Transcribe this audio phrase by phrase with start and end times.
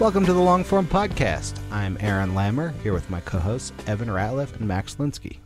[0.00, 1.58] Welcome to the Longform Podcast.
[1.70, 5.40] I'm Aaron Lammer here with my co-hosts Evan Ratliff and Max Linsky.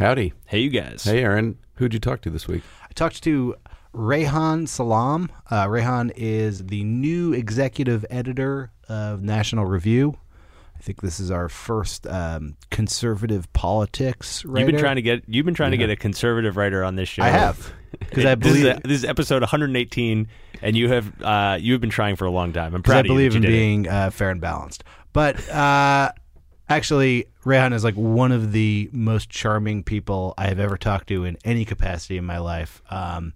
[0.00, 0.32] Howdy.
[0.46, 1.04] Hey, you guys.
[1.04, 1.56] Hey, Aaron.
[1.76, 2.64] Who'd you talk to this week?
[2.82, 3.54] I talked to
[3.94, 5.30] Reihan Salam.
[5.48, 10.18] Uh, Reihan is the new executive editor of National Review.
[10.80, 14.60] I think this is our first um, conservative politics writer.
[14.60, 17.06] You've been trying to get you've been trying to get a conservative writer on this
[17.06, 17.22] show.
[17.22, 20.26] I have because I this, is believe a- this is episode 118,
[20.62, 22.74] and you have uh, you have been trying for a long time.
[22.74, 23.12] I'm proud I of you.
[23.12, 24.82] believe in being uh, fair and balanced.
[25.12, 26.12] But uh,
[26.70, 31.26] actually, Reihan is like one of the most charming people I have ever talked to
[31.26, 32.80] in any capacity in my life.
[32.88, 33.34] Um,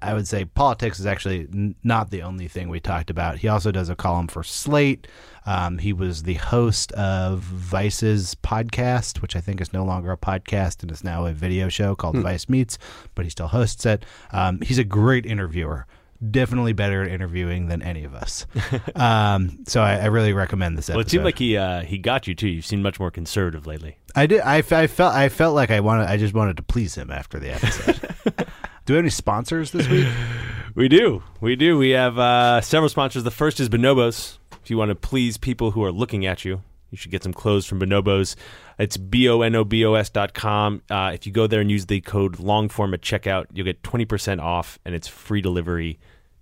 [0.00, 3.38] I- would say politics is actually n- not the only thing we talked about.
[3.38, 5.08] He also does a column for Slate.
[5.44, 10.16] Um, he was the host of Vice's podcast, which I think is no longer a
[10.16, 12.78] podcast and is now a video show called Vice Meets,
[13.14, 14.04] but he still hosts it.
[14.30, 15.86] Um, he's a great interviewer
[16.30, 18.46] definitely better at interviewing than any of us.
[18.94, 20.96] um, so I, I really recommend this episode.
[20.96, 22.48] Well, it seemed like he uh, he got you too.
[22.48, 23.98] You've seen much more conservative lately.
[24.14, 24.40] I did.
[24.40, 25.14] I, I felt.
[25.14, 26.08] I felt like I wanted.
[26.08, 28.11] I just wanted to please him after the episode.
[28.84, 30.08] Do we have any sponsors this week?
[30.74, 31.22] We do.
[31.42, 31.76] We do.
[31.76, 33.24] We have uh, several sponsors.
[33.24, 34.38] The first is Bonobos.
[34.62, 37.34] If you want to please people who are looking at you, you should get some
[37.34, 38.36] clothes from Bonobos.
[38.78, 40.80] It's B O N O B O S dot com.
[40.88, 44.40] Uh, if you go there and use the code longform at checkout, you'll get 20%
[44.40, 45.98] off and it's free delivery.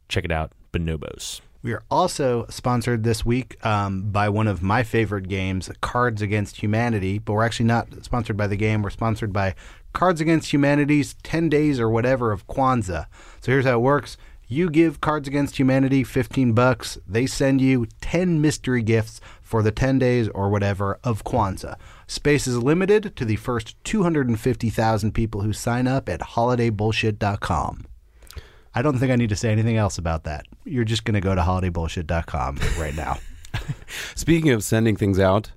[0.09, 0.53] Check it out.
[0.73, 1.41] Bonobos.
[1.63, 6.63] We are also sponsored this week um, by one of my favorite games, Cards Against
[6.63, 7.19] Humanity.
[7.19, 8.83] But we're actually not sponsored by the game.
[8.83, 9.57] We're sponsored by
[9.93, 13.07] Cards Against Humanity's 10 days or whatever of Kwanzaa.
[13.41, 14.17] So here's how it works.
[14.47, 16.99] You give Cards Against Humanity 15 bucks.
[17.07, 21.77] They send you 10 mystery gifts for the 10 days or whatever of Kwanzaa.
[22.07, 27.87] Space is limited to the first 250,000 people who sign up at holidaybullshit.com.
[28.75, 30.47] I don't think I need to say anything else about that.
[30.65, 33.19] You're just going to go to holidaybullshit.com right now.
[34.15, 35.53] Speaking of sending things out,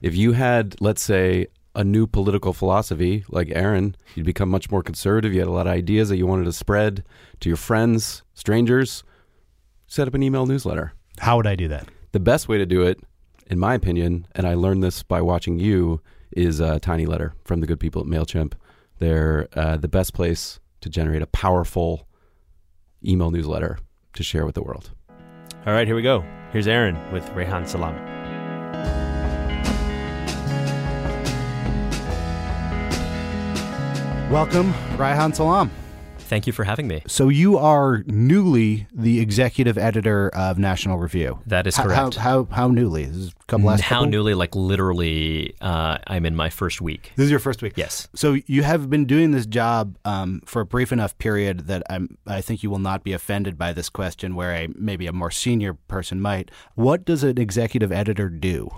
[0.00, 1.48] if you had, let's say,
[1.80, 5.32] a new political philosophy like Aaron, you'd become much more conservative.
[5.32, 7.02] You had a lot of ideas that you wanted to spread
[7.40, 9.02] to your friends, strangers.
[9.86, 10.92] Set up an email newsletter.
[11.18, 11.88] How would I do that?
[12.12, 13.00] The best way to do it,
[13.46, 16.02] in my opinion, and I learned this by watching you,
[16.32, 18.52] is a TinyLetter from the good people at MailChimp.
[18.98, 22.06] They're uh, the best place to generate a powerful
[23.02, 23.78] email newsletter
[24.12, 24.90] to share with the world.
[25.66, 26.22] All right, here we go.
[26.52, 28.19] Here's Aaron with Reihan Salam.
[34.30, 35.72] Welcome, Reihan Salam.
[36.18, 37.02] Thank you for having me.
[37.08, 41.40] So you are newly the executive editor of National Review.
[41.46, 42.14] That is correct.
[42.14, 43.06] How, how, how newly?
[43.06, 44.34] This is come last How couple- newly?
[44.34, 47.10] Like literally, uh, I'm in my first week.
[47.16, 47.72] This is your first week.
[47.74, 48.06] Yes.
[48.14, 52.16] So you have been doing this job um, for a brief enough period that I'm.
[52.28, 55.32] I think you will not be offended by this question, where a maybe a more
[55.32, 56.52] senior person might.
[56.76, 58.70] What does an executive editor do?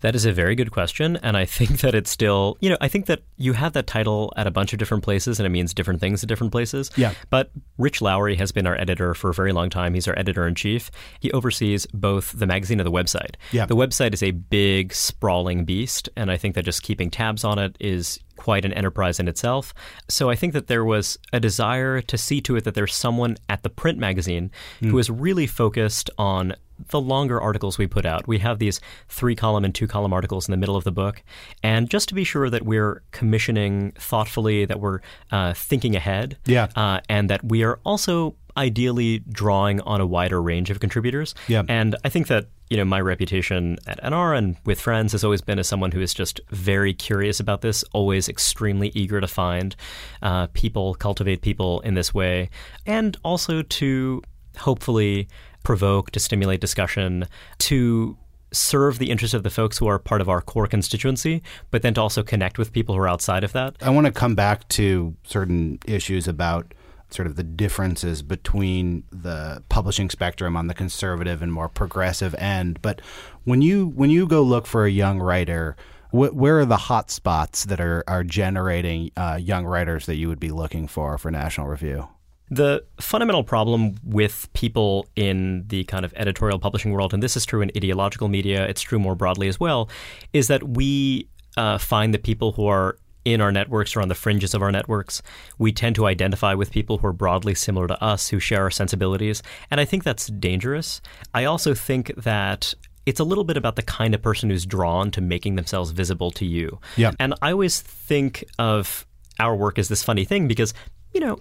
[0.00, 1.16] That is a very good question.
[1.16, 4.32] And I think that it's still, you know, I think that you have that title
[4.36, 6.90] at a bunch of different places and it means different things at different places.
[6.96, 7.14] Yeah.
[7.28, 9.94] But Rich Lowry has been our editor for a very long time.
[9.94, 10.90] He's our editor in chief.
[11.20, 13.34] He oversees both the magazine and the website.
[13.52, 13.66] Yeah.
[13.66, 16.08] The website is a big, sprawling beast.
[16.16, 19.74] And I think that just keeping tabs on it is quite an enterprise in itself.
[20.08, 23.36] So I think that there was a desire to see to it that there's someone
[23.50, 24.50] at the print magazine
[24.80, 26.54] who is really focused on
[26.88, 28.26] the longer articles we put out.
[28.26, 31.22] We have these three column and two column articles in the middle of the book.
[31.62, 35.00] And just to be sure that we're commissioning thoughtfully, that we're
[35.30, 36.68] uh, thinking ahead, Yeah.
[36.74, 41.34] uh, and that we are also ideally drawing on a wider range of contributors.
[41.48, 41.62] Yeah.
[41.68, 45.40] And I think that, you know, my reputation at NR and with friends has always
[45.40, 49.76] been as someone who is just very curious about this, always extremely eager to find
[50.22, 52.50] uh, people, cultivate people in this way,
[52.86, 54.22] and also to
[54.58, 55.28] hopefully
[55.62, 57.26] provoke, to stimulate discussion,
[57.58, 58.16] to
[58.52, 61.94] serve the interests of the folks who are part of our core constituency, but then
[61.94, 63.76] to also connect with people who are outside of that.
[63.80, 66.74] I want to come back to certain issues about
[67.12, 72.80] sort of the differences between the publishing spectrum on the conservative and more progressive end.
[72.82, 73.00] But
[73.44, 75.76] when you when you go look for a young writer,
[76.10, 80.28] wh- where are the hot spots that are are generating uh, young writers that you
[80.28, 82.08] would be looking for for National Review?
[82.52, 87.46] The fundamental problem with people in the kind of editorial publishing world, and this is
[87.46, 89.88] true in ideological media, it's true more broadly as well,
[90.32, 94.14] is that we uh, find that people who are in our networks or on the
[94.14, 95.22] fringes of our networks,
[95.58, 98.70] we tend to identify with people who are broadly similar to us, who share our
[98.70, 99.42] sensibilities.
[99.70, 101.00] And I think that's dangerous.
[101.34, 102.74] I also think that
[103.06, 106.30] it's a little bit about the kind of person who's drawn to making themselves visible
[106.32, 106.78] to you.
[106.96, 107.12] Yeah.
[107.18, 109.06] And I always think of
[109.38, 110.74] our work as this funny thing because,
[111.12, 111.38] you know,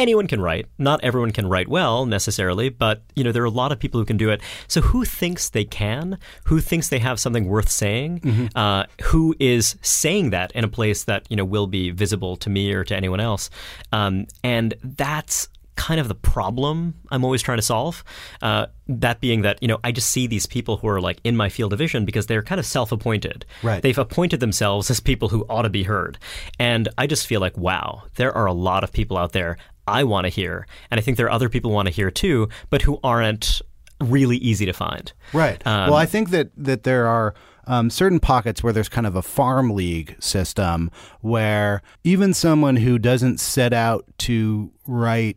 [0.00, 0.66] anyone can write.
[0.78, 4.00] Not everyone can write well necessarily, but you know there are a lot of people
[4.00, 4.40] who can do it.
[4.66, 6.18] So who thinks they can?
[6.44, 8.50] Who thinks they have something worth saying?
[8.56, 12.50] Uh, who is saying that in a place that you know will be visible to
[12.50, 13.50] me or to anyone else?
[13.92, 15.48] Um, and that's
[15.80, 18.04] kind of the problem I'm always trying to solve.
[18.42, 21.36] Uh, that being that you know I just see these people who are like in
[21.36, 23.46] my field of vision because they're kind of self-appointed.
[23.62, 23.80] Right.
[23.82, 26.18] They've appointed themselves as people who ought to be heard,
[26.58, 29.56] and I just feel like wow, there are a lot of people out there
[29.90, 32.10] I want to hear, and I think there are other people who want to hear
[32.10, 33.60] too, but who aren't
[34.00, 35.12] really easy to find.
[35.32, 35.64] Right.
[35.66, 37.34] Um, well, I think that that there are
[37.66, 40.90] um, certain pockets where there's kind of a farm league system
[41.20, 45.36] where even someone who doesn't set out to write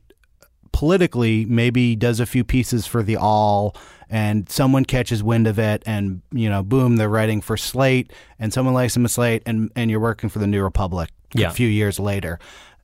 [0.72, 3.76] politically maybe does a few pieces for the Awl
[4.10, 8.52] and someone catches wind of it and you know boom they're writing for slate and
[8.52, 11.50] someone likes them at slate and and you're working for the new republic Yeah.
[11.50, 12.40] a few years later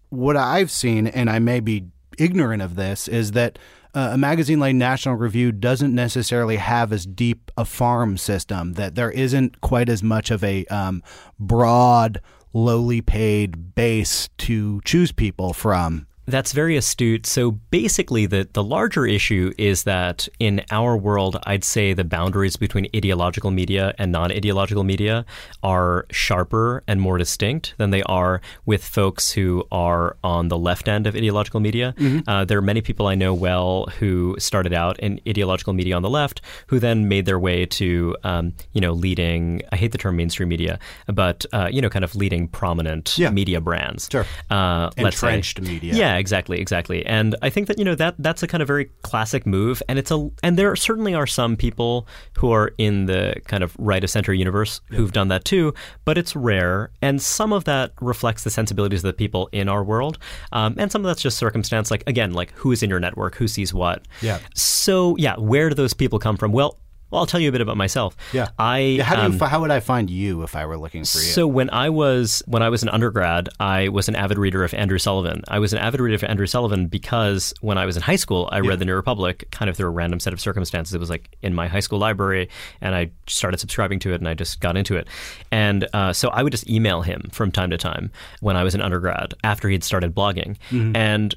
[0.10, 1.86] what i've seen and i may be
[2.18, 3.58] ignorant of this is that
[3.96, 8.94] uh, a magazine like National Review doesn't necessarily have as deep a farm system, that
[8.94, 11.02] there isn't quite as much of a um,
[11.40, 12.22] broad,
[12.54, 16.06] lowly paid base to choose people from.
[16.30, 17.26] That's very astute.
[17.26, 22.56] So basically, the, the larger issue is that in our world, I'd say the boundaries
[22.56, 25.26] between ideological media and non ideological media
[25.64, 30.88] are sharper and more distinct than they are with folks who are on the left
[30.88, 31.96] end of ideological media.
[32.28, 36.02] Uh, there are many people I know well who started out in ideological media on
[36.02, 39.98] the left, who then made their way to, um, you know, leading, I hate the
[39.98, 43.32] term mainstream media, but, uh, you know, kind of leading prominent Yeah.
[43.32, 44.08] media brands.
[44.12, 44.26] Sure.
[44.50, 45.28] Uh, let's say.
[45.30, 45.94] Entrenched media.
[45.94, 47.06] Yeah, exactly, exactly.
[47.06, 49.98] And I think that you know that that's a kind of very classic move, and
[49.98, 52.08] it's a and there certainly are some people
[52.38, 55.74] who are in the kind of right of center universe who've done that too,
[56.06, 59.84] but it's rare, and some of that reflects the sensibilities of the people in our
[59.84, 60.18] world,
[60.52, 61.90] um, and some of that's just circumstance.
[61.90, 64.06] Like again, like who is in your network, who sees what.
[64.22, 64.40] Yeah.
[64.54, 66.52] So yeah, where do those people come from?
[66.52, 66.78] Well.
[67.12, 68.16] Well, I'll tell you a bit about myself.
[68.34, 68.50] Yeah.
[68.58, 71.04] I Yeah, how do um, you, how would I find you if I were looking
[71.04, 71.24] for you?
[71.24, 74.74] so when I was when I was an undergrad, I was an avid reader of
[74.74, 75.44] Andrew Sullivan.
[75.48, 78.50] I was an avid reader of Andrew Sullivan because when I was in high school,
[78.52, 80.94] I read the New Republic kind of through a random set of circumstances.
[80.94, 82.50] It was like in my high school library,
[82.82, 85.08] and I started subscribing to it, and I just got into it.
[85.52, 88.12] And uh, so I would just email him from time to time
[88.42, 90.58] when I was an undergrad after he'd started blogging,
[90.96, 91.36] and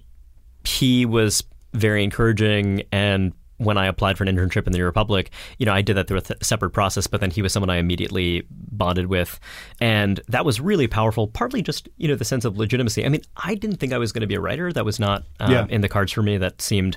[0.64, 3.32] he was very encouraging and
[3.64, 6.08] when I applied for an internship in the New Republic, you know, I did that
[6.08, 9.38] through a th- separate process, but then he was someone I immediately bonded with.
[9.80, 13.04] And that was really powerful, partly just, you know, the sense of legitimacy.
[13.04, 14.72] I mean, I didn't think I was going to be a writer.
[14.72, 15.66] That was not um, Yeah.
[15.68, 16.38] in the cards for me.
[16.38, 16.96] That seemed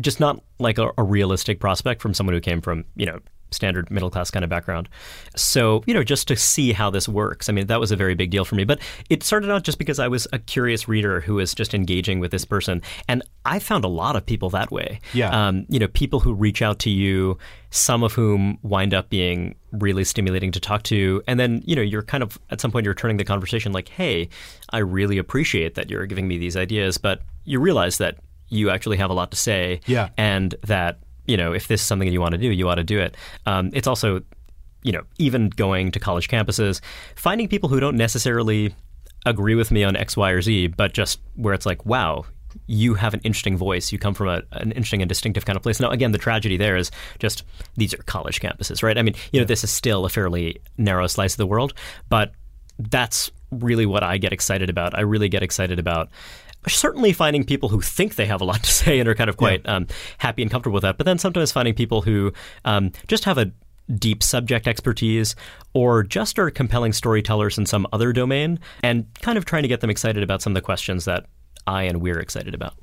[0.00, 3.18] just not like a, a realistic prospect from someone who came from, you know,
[3.50, 4.88] standard middle class kind of background.
[5.34, 8.14] So, you know, just to see how this works, I mean, that was a very
[8.14, 8.64] big deal for me.
[8.64, 12.20] But it started out just because I was a curious reader who was just engaging
[12.20, 12.82] with this person.
[13.08, 15.00] And I found a lot of people that way.
[15.12, 15.30] Yeah.
[15.30, 17.38] Um, you know, people who reach out to you,
[17.70, 21.22] some of whom wind up being really stimulating to talk to.
[21.26, 23.88] And then, you know, you're kind of at some point you're turning the conversation like,
[23.88, 24.28] hey,
[24.70, 28.96] I really appreciate that you're giving me these ideas, but you realize that you actually
[28.96, 29.80] have a lot to say.
[29.86, 30.08] Yeah.
[30.16, 32.76] And that, you know, if this is something that you want to do, you ought
[32.76, 33.16] to do it.
[33.46, 34.22] Um, it's also,
[34.82, 36.80] you know, even going to college campuses,
[37.14, 38.74] finding people who don't necessarily
[39.24, 42.24] agree with me on X, Y, or Z, but just where it's like, wow,
[42.66, 43.92] you have an interesting voice.
[43.92, 45.80] You come from a, an interesting and distinctive kind of place.
[45.80, 47.44] Now, again, the tragedy there is just
[47.76, 48.96] these are college campuses, right?
[48.96, 51.74] I mean, you know, this is still a fairly narrow slice of the world,
[52.08, 52.32] but
[52.78, 54.96] that's really what I get excited about.
[54.96, 56.08] I really get excited about
[56.68, 59.36] certainly finding people who think they have a lot to say and are kind of
[59.36, 59.76] quite yeah.
[59.76, 59.86] um,
[60.18, 60.98] happy and comfortable with that.
[60.98, 62.32] But then sometimes finding people who
[62.64, 63.52] um, just have a
[63.94, 65.36] deep subject expertise
[65.72, 69.80] or just are compelling storytellers in some other domain and kind of trying to get
[69.80, 71.26] them excited about some of the questions that
[71.66, 72.74] I and we're excited about.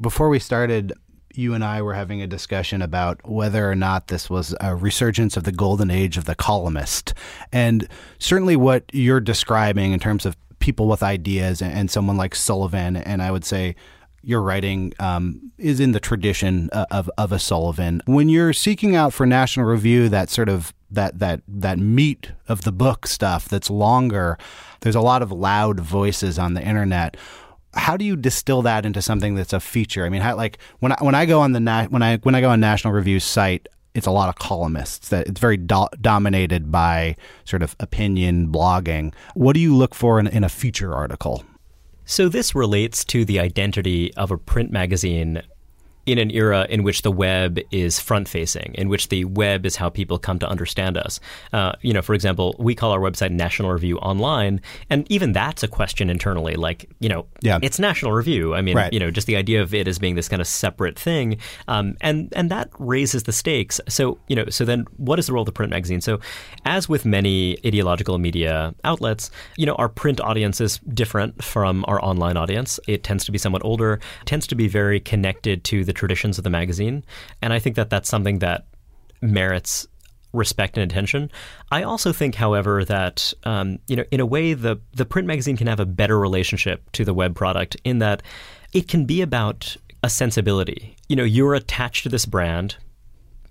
[0.00, 0.92] Before we started,
[1.34, 5.36] you and I were having a discussion about whether or not this was a resurgence
[5.36, 7.14] of the golden age of the columnist.
[7.52, 10.36] And certainly what you're describing in terms of
[10.66, 13.76] people with ideas and, someone like Sullivan, and I would say
[14.24, 18.02] your writing um, is in the tradition uh, of, of a Sullivan.
[18.06, 22.62] When you're seeking out for National Review that sort of that that that meat of
[22.62, 24.36] the book stuff that's longer,
[24.80, 27.16] there's a lot of loud voices on the internet
[27.74, 30.06] how do you distill that into something that's a feature?
[30.06, 32.34] I mean, how, like when I, when I go on the na- when I when
[32.34, 35.08] I go on National Review's site, it's a lot of columnists.
[35.08, 39.14] That it's very do- dominated by sort of opinion blogging.
[39.34, 41.44] What do you look for in, in a feature article?
[42.04, 45.42] So this relates to the identity of a print magazine
[46.06, 49.76] in an era in which the web is front facing, in which the web is
[49.76, 51.18] how people come to understand us.
[51.52, 55.62] Uh, you know, for example, we call our website National Review Online, and even that's
[55.62, 56.54] a question internally.
[56.54, 57.58] Like, you know, yeah.
[57.60, 58.54] it's National Review.
[58.54, 58.92] I mean, right.
[58.92, 61.96] you know, just the idea of it as being this kind of separate thing, um,
[62.00, 63.80] and and that raises the stakes.
[63.88, 66.00] So, you know, so then what is the role of the print magazine?
[66.00, 66.20] So,
[66.64, 72.02] as with many ideological media outlets, you know, our print audience is different from our
[72.04, 72.78] online audience.
[72.86, 76.44] It tends to be somewhat older, tends to be very connected to the traditions of
[76.44, 77.04] the magazine.
[77.42, 78.66] And I think that that's something that
[79.20, 79.86] merits
[80.32, 81.30] respect and attention.
[81.70, 85.56] I also think, however, that um, you know, in a way, the the print magazine
[85.56, 88.22] can have a better relationship to the web product in that
[88.72, 90.96] it can be about a sensibility.
[91.08, 92.76] You know, you're attached to this brand,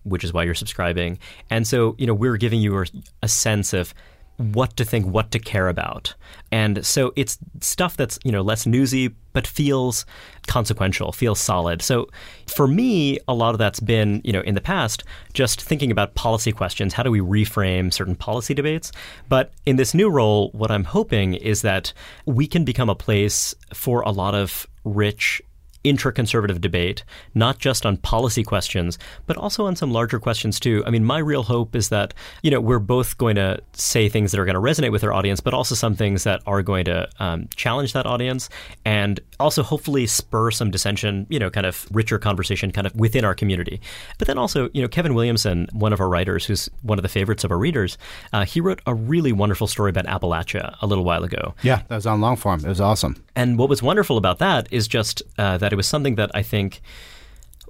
[0.04, 1.18] which is why you're subscribing,
[1.50, 2.86] and so you know, we're giving you a,
[3.24, 3.94] a sense of
[4.38, 6.14] what to think, what to care about.
[6.52, 10.06] And so it's stuff that's, you know, less newsy, but feels
[10.48, 11.82] consequential, feels solid.
[11.82, 12.08] So
[12.48, 16.16] for me, a lot of that's been, you know, in the past, just thinking about
[16.16, 16.94] policy questions.
[16.94, 18.92] How do we reframe certain policy debates?
[19.30, 21.94] But in this new role, what I'm hoping is that
[22.26, 25.42] we can become a place for a lot of rich
[25.86, 30.84] intra-conservative debate, not just on policy questions, but also on some larger questions too.
[30.86, 34.32] I mean, my real hope is that you know we're both going to say things
[34.32, 36.86] that are going to resonate with our audience, but also some things that are going
[36.86, 38.50] to um, challenge that audience,
[38.84, 41.28] and also hopefully spur some dissension.
[41.30, 43.80] You know, kind of richer conversation, kind of within our community.
[44.18, 47.10] But then also, you know, Kevin Williamson, one of our writers, who's one of the
[47.10, 47.98] favorites of our readers,
[48.34, 51.54] uh, he wrote a really wonderful story about Appalachia a little while ago.
[51.62, 52.64] Yeah, that was on Longform.
[52.64, 53.24] It was awesome.
[53.36, 56.42] And what was wonderful about that is just uh, that it was something that I
[56.42, 56.82] think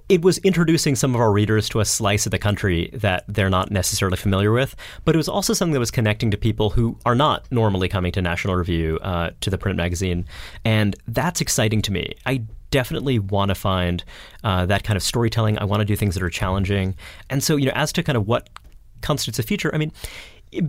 [0.08, 3.50] it was introducing some of our readers to a slice of the country that they're
[3.50, 6.96] not necessarily familiar with, but it was also something that was connecting to people who
[7.04, 10.24] are not normally coming to National Review, uh, to the print magazine.
[10.64, 12.12] And that's exciting to me.
[12.24, 14.04] I definitely want to find
[14.44, 15.58] uh, that kind of storytelling.
[15.58, 16.94] I want to do things that are challenging.
[17.28, 18.48] And so, you know, as to kind of what
[19.02, 19.92] constitutes a feature, I mean,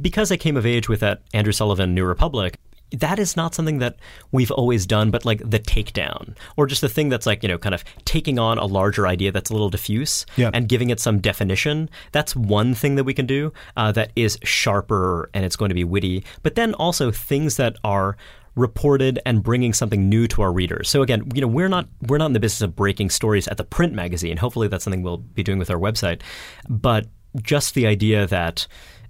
[0.01, 2.57] because I came of age with that Andrew Sullivan New Republic,
[2.91, 3.97] that is not something that
[4.31, 7.57] we've always done, but like the takedown, or just the thing that's like, you know,
[7.57, 10.51] kind of taking on a larger idea that's a little diffuse yeah.
[10.53, 11.89] and giving it some definition.
[12.11, 15.75] That's one thing that we can do uh, that is sharper and it's going to
[15.75, 16.23] be witty.
[16.43, 18.17] But then also things that are
[18.55, 20.89] reported and bringing something new to our readers.
[20.89, 23.57] So again, you know, we're not we're not in the business of breaking stories at
[23.57, 24.37] the print magazine.
[24.37, 26.21] Hopefully that's something we'll be doing with our website.
[26.67, 27.05] But
[27.41, 28.67] just the idea that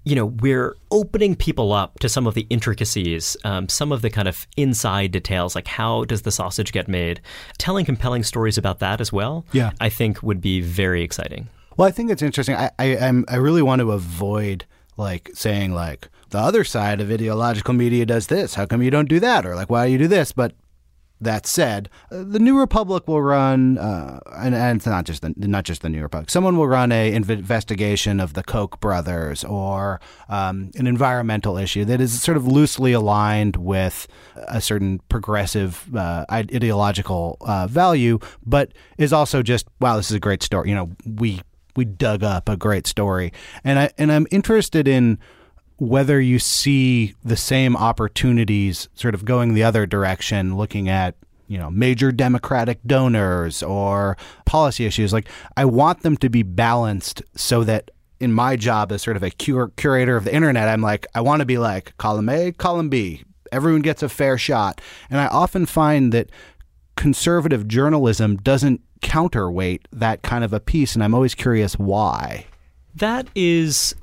[0.08, 4.10] you know, we're opening people up to some of the intricacies, um, some of the
[4.10, 7.20] kind of inside details, like how does the sausage get made?
[7.58, 9.72] Telling compelling stories about that as well, yeah.
[9.82, 11.50] I think would be very exciting.
[11.76, 12.56] Well, I think it's interesting.
[12.56, 17.12] I, I, I'm, I really want to avoid like saying like the other side of
[17.12, 18.54] ideological media does this.
[18.54, 19.46] How come you don't do that?
[19.46, 20.32] Or like why do you do this?
[20.32, 20.54] But
[21.20, 25.64] that said, the New Republic will run, uh, and, and, it's not just the not
[25.64, 26.30] just the New Republic.
[26.30, 32.00] Someone will run a investigation of the Koch brothers or um, an environmental issue that
[32.00, 34.08] is sort of loosely aligned with
[34.48, 40.20] a certain progressive uh, ideological uh, value, but is also just wow, this is a
[40.20, 40.70] great story.
[40.70, 41.42] You know, we
[41.76, 43.34] we dug up a great story,
[43.64, 45.18] and I and I'm interested in
[45.78, 51.16] whether you see the same opportunities sort of going the other direction, looking at
[51.48, 57.24] you know major democratic donors or policy issues like i want them to be balanced
[57.38, 60.82] so that in my job as sort of a cur- curator of the internet i'm
[60.82, 64.82] like i want to be like column a column b everyone gets a fair shot.
[65.10, 66.30] And I often find that
[66.96, 72.46] conservative journalism doesn't counterweight that kind of a piece, and I'm always curious why.
[72.96, 73.96] That is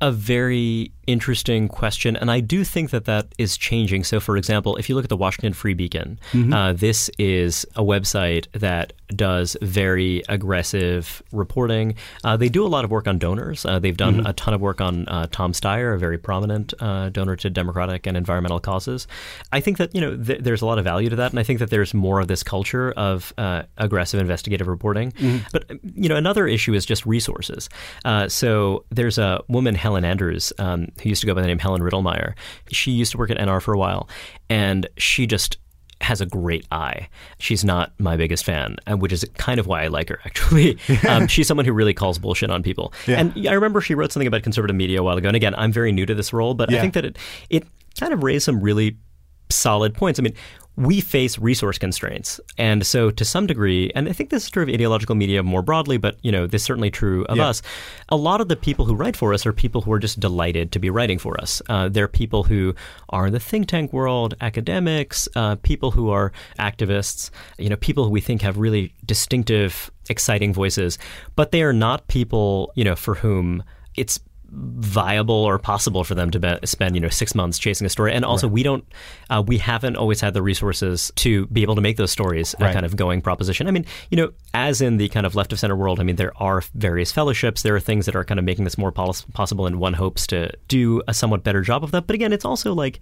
[0.00, 4.04] a very interesting question, and I do think that that is changing.
[4.04, 6.52] So, for example, if you look at the Washington Free Beacon, mm-hmm.
[6.52, 11.96] uh, this is a website that does very aggressive reporting.
[12.22, 13.64] Uh, they do a lot of work on donors.
[13.64, 14.26] Uh, they've done mm-hmm.
[14.26, 18.06] a ton of work on uh, Tom Steyer, a very prominent uh, donor to democratic
[18.06, 19.06] and environmental causes.
[19.52, 21.42] I think that you know th- there's a lot of value to that, and I
[21.42, 25.12] think that there's more of this culture of uh, aggressive investigative reporting.
[25.12, 25.46] Mm-hmm.
[25.52, 27.68] But you know, another issue is just resources.
[28.04, 31.58] Uh, so there's a woman, Helen Andrews, um, who used to go by the name
[31.58, 32.34] Helen Rittelmeyer.
[32.70, 34.08] She used to work at NR for a while,
[34.48, 35.58] and she just
[36.00, 37.08] has a great eye.
[37.40, 40.78] She's not my biggest fan, uh, which is kind of why I like her, actually.
[41.08, 42.92] um, she's someone who really calls bullshit on people.
[43.08, 43.18] Yeah.
[43.18, 45.26] And I remember she wrote something about conservative media a while ago.
[45.26, 46.78] And again, I'm very new to this role, but yeah.
[46.78, 47.18] I think that it,
[47.50, 47.66] it
[47.98, 48.96] kind of raised some really
[49.50, 50.20] solid points.
[50.20, 50.34] I mean,
[50.80, 52.40] we face resource constraints.
[52.56, 55.60] And so to some degree, and I think this is true of ideological media more
[55.60, 57.48] broadly, but you know, this is certainly true of yeah.
[57.48, 57.60] us.
[58.08, 60.72] A lot of the people who write for us are people who are just delighted
[60.72, 61.60] to be writing for us.
[61.68, 62.74] Uh, they're people who
[63.10, 68.04] are in the think tank world, academics, uh, people who are activists, you know, people
[68.04, 70.98] who we think have really distinctive, exciting voices,
[71.36, 73.62] but they are not people, you know, for whom
[73.96, 74.18] it's
[74.52, 78.12] viable or possible for them to be, spend you know six months chasing a story
[78.12, 78.54] and also right.
[78.54, 78.84] we don't
[79.30, 82.70] uh, we haven't always had the resources to be able to make those stories right.
[82.70, 85.52] a kind of going proposition i mean you know as in the kind of left
[85.52, 88.40] of center world i mean there are various fellowships there are things that are kind
[88.40, 91.84] of making this more pos- possible and one hopes to do a somewhat better job
[91.84, 92.98] of that but again it's also like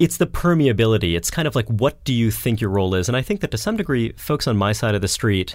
[0.00, 1.16] it's the permeability.
[1.16, 3.08] It's kind of like, what do you think your role is?
[3.08, 5.54] And I think that to some degree, folks on my side of the street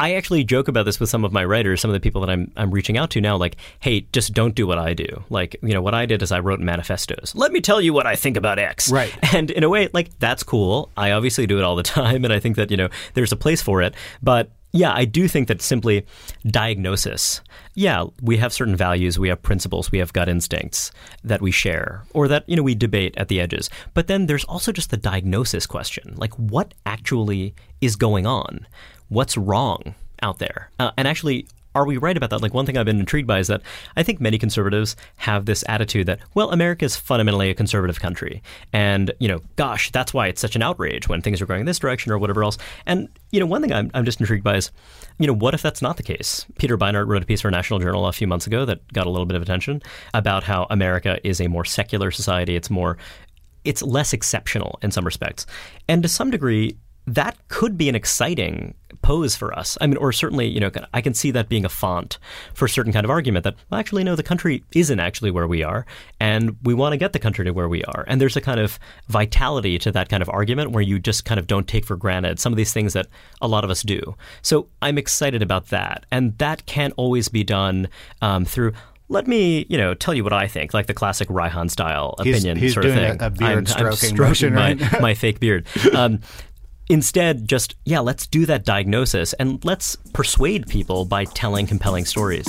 [0.00, 2.30] I actually joke about this with some of my writers, some of the people that
[2.30, 3.36] I'm I'm reaching out to now.
[3.36, 5.24] Like, hey, just don't do what I do.
[5.28, 7.34] Like, you know, what I did is I wrote manifestos.
[7.34, 8.90] Let me tell you what I think about X.
[8.90, 9.14] Right.
[9.34, 10.90] And in a way, like that's cool.
[10.96, 13.36] I obviously do it all the time, and I think that you know there's a
[13.36, 13.94] place for it.
[14.22, 16.06] But yeah, I do think that simply
[16.46, 17.40] diagnosis.
[17.74, 20.92] Yeah, we have certain values, we have principles, we have gut instincts
[21.24, 23.68] that we share or that, you know, we debate at the edges.
[23.94, 26.14] But then there's also just the diagnosis question.
[26.16, 28.66] Like what actually is going on?
[29.10, 30.70] What's wrong out there.
[30.78, 32.42] Uh, and actually, are we right about that?
[32.42, 33.62] Like one thing I've been intrigued by is that
[33.96, 38.42] I think many conservatives have this attitude that, well, America is fundamentally a conservative country.
[38.72, 41.66] And, you know, gosh, that's why it's such an outrage when things are going in
[41.66, 42.58] this direction or whatever else.
[42.86, 44.72] And, you know, one thing I'm, I'm just intrigued by is,
[45.18, 46.44] you know, what if that's not the case?
[46.58, 49.10] Peter Beinart wrote a piece for National Journal a few months ago that got a
[49.10, 49.80] little bit of attention
[50.12, 52.56] about how America is a more secular society.
[52.56, 52.98] It's more,
[53.64, 55.46] it's less exceptional in some respects.
[55.88, 59.78] And to some degree, that could be an exciting pose for us.
[59.80, 62.18] I mean, or certainly, you know, I can see that being a font
[62.54, 65.46] for a certain kind of argument that, well, actually, no, the country isn't actually where
[65.46, 65.86] we are,
[66.18, 68.04] and we want to get the country to where we are.
[68.06, 71.40] And there's a kind of vitality to that kind of argument where you just kind
[71.40, 73.06] of don't take for granted some of these things that
[73.40, 74.16] a lot of us do.
[74.42, 76.06] So I'm excited about that.
[76.10, 77.88] And that can't always be done
[78.20, 78.72] um, through
[79.10, 82.56] let me, you know, tell you what I think, like the classic Reihan style opinion
[82.56, 83.20] he's, he's sort of thing.
[83.20, 85.00] A, a beard I'm, stroking, I'm stroking motion, my, right?
[85.00, 85.66] my fake beard.
[85.92, 86.20] Um,
[86.90, 92.48] Instead, just, yeah, let's do that diagnosis and let's persuade people by telling compelling stories.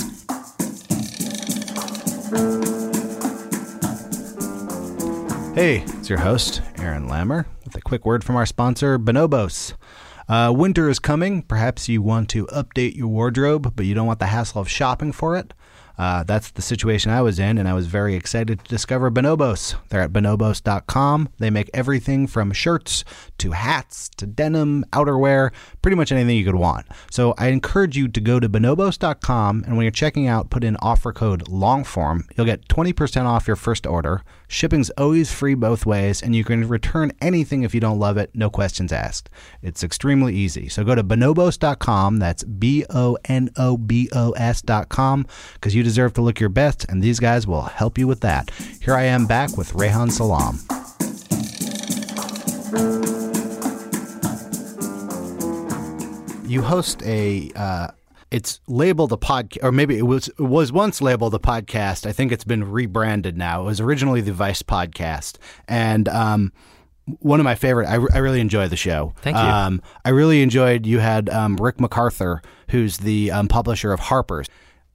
[5.54, 9.74] Hey, it's your host, Aaron Lammer, with a quick word from our sponsor, Bonobos.
[10.28, 11.42] Uh, winter is coming.
[11.42, 15.12] Perhaps you want to update your wardrobe, but you don't want the hassle of shopping
[15.12, 15.54] for it.
[16.02, 19.76] Uh, that's the situation I was in, and I was very excited to discover Bonobos.
[19.88, 21.28] They're at bonobos.com.
[21.38, 23.04] They make everything from shirts
[23.38, 26.86] to hats to denim, outerwear, pretty much anything you could want.
[27.10, 30.76] So I encourage you to go to bonobos.com, and when you're checking out, put in
[30.76, 32.28] offer code LONGFORM.
[32.36, 34.22] You'll get 20% off your first order.
[34.48, 38.30] Shipping's always free both ways, and you can return anything if you don't love it,
[38.34, 39.28] no questions asked.
[39.60, 40.68] It's extremely easy.
[40.68, 46.12] So go to bonobos.com, that's B O N O B O S.com, because you deserve
[46.14, 48.50] to look your best, and these guys will help you with that.
[48.80, 50.60] Here I am back with Reihan Salam.
[56.52, 57.88] You host a uh,
[58.30, 62.06] it's labeled a podcast, or maybe it was it was once labeled a podcast.
[62.06, 63.62] I think it's been rebranded now.
[63.62, 66.52] It was originally the Vice podcast, and um,
[67.20, 67.88] one of my favorite.
[67.88, 69.14] I, I really enjoy the show.
[69.22, 69.42] Thank you.
[69.42, 70.84] Um, I really enjoyed.
[70.84, 74.46] You had um, Rick MacArthur, who's the um, publisher of Harper's.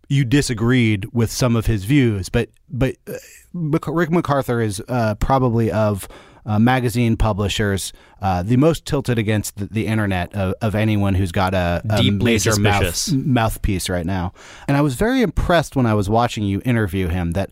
[0.09, 3.13] You disagreed with some of his views, but but uh,
[3.53, 6.07] Rick MacArthur is uh, probably of
[6.47, 11.33] uh, magazine publishers, uh, the most tilted against the, the internet of, of, anyone who's
[11.33, 14.31] got a, a major mouth, mouthpiece right now.
[14.67, 17.51] And I was very impressed when I was watching you interview him that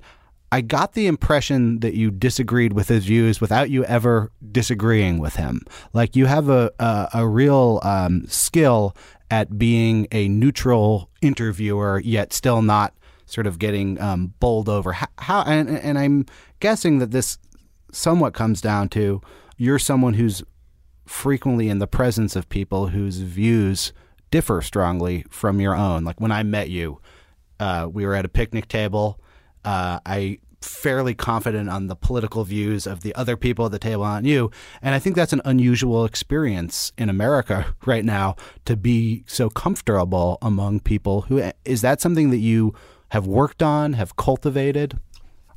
[0.52, 5.36] I got the impression that you disagreed with his views without you ever disagreeing with
[5.36, 5.62] him.
[5.92, 8.96] Like you have a a, a real um, skill
[9.30, 12.94] at being a neutral interviewer, yet still not
[13.26, 14.94] sort of getting um, bowled over.
[14.94, 16.26] How, how and, and I'm
[16.60, 17.38] guessing that this
[17.96, 19.22] somewhat comes down to
[19.58, 20.44] you're someone who's
[21.06, 23.94] frequently in the presence of people whose views
[24.32, 26.04] differ strongly from your own.
[26.04, 27.00] Like when I met you,
[27.60, 29.20] uh, we were at a picnic table.
[29.64, 34.04] Uh, I fairly confident on the political views of the other people at the table,
[34.04, 34.52] on you.
[34.82, 40.38] And I think that's an unusual experience in America right now to be so comfortable
[40.42, 42.74] among people who is that something that you
[43.10, 45.00] have worked on, have cultivated?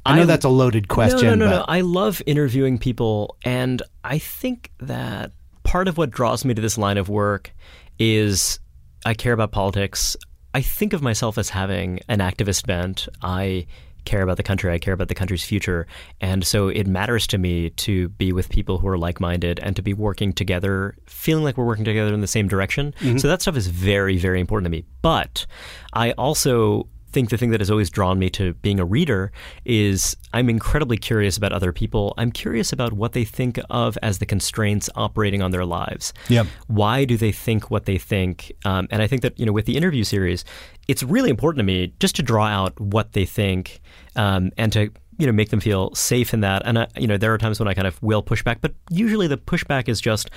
[0.09, 1.23] I know I- that's a loaded question.
[1.23, 1.65] No, no, no, but no.
[1.69, 5.33] I love interviewing people, and I think that
[5.65, 7.53] part of what draws me to this line of work
[7.99, 8.59] is
[9.05, 10.17] I care about politics.
[10.55, 13.09] I think of myself as having an activist bent.
[13.23, 13.67] I
[14.05, 14.73] care about the country.
[14.73, 15.87] I care about the country's future.
[16.21, 19.77] And so it matters to me to be with people who are like minded and
[19.77, 22.95] to be working together, feeling like we're working together in the same direction.
[23.01, 23.19] Mm-hmm.
[23.19, 24.85] So that stuff is very, very important to me.
[25.03, 25.47] But
[25.93, 29.33] I also think the thing that has always drawn me to being a reader
[29.65, 32.15] is I'm incredibly curious about other people.
[32.19, 36.13] I'm curious about what they think of as the constraints operating on their lives.
[36.29, 36.47] Yep.
[36.67, 38.53] Why do they think what they think?
[38.65, 40.45] Um, and I think that you know with the interview series,
[40.87, 43.81] it's really important to me just to draw out what they think
[44.17, 46.63] um, and to you know make them feel safe in that.
[46.65, 48.75] And I, you know there are times when I kind of will push back, but
[48.91, 50.31] usually the pushback is just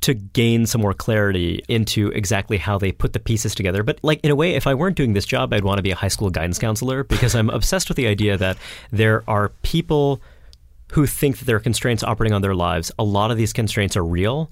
[0.00, 3.82] to gain some more clarity into exactly how they put the pieces together.
[3.82, 5.90] But like in a way, if I weren't doing this job, I'd want to be
[5.90, 8.58] a high school guidance counselor because I'm obsessed with the idea that
[8.90, 10.20] there are people
[10.92, 12.92] who think that there are constraints operating on their lives.
[12.98, 14.50] A lot of these constraints are real.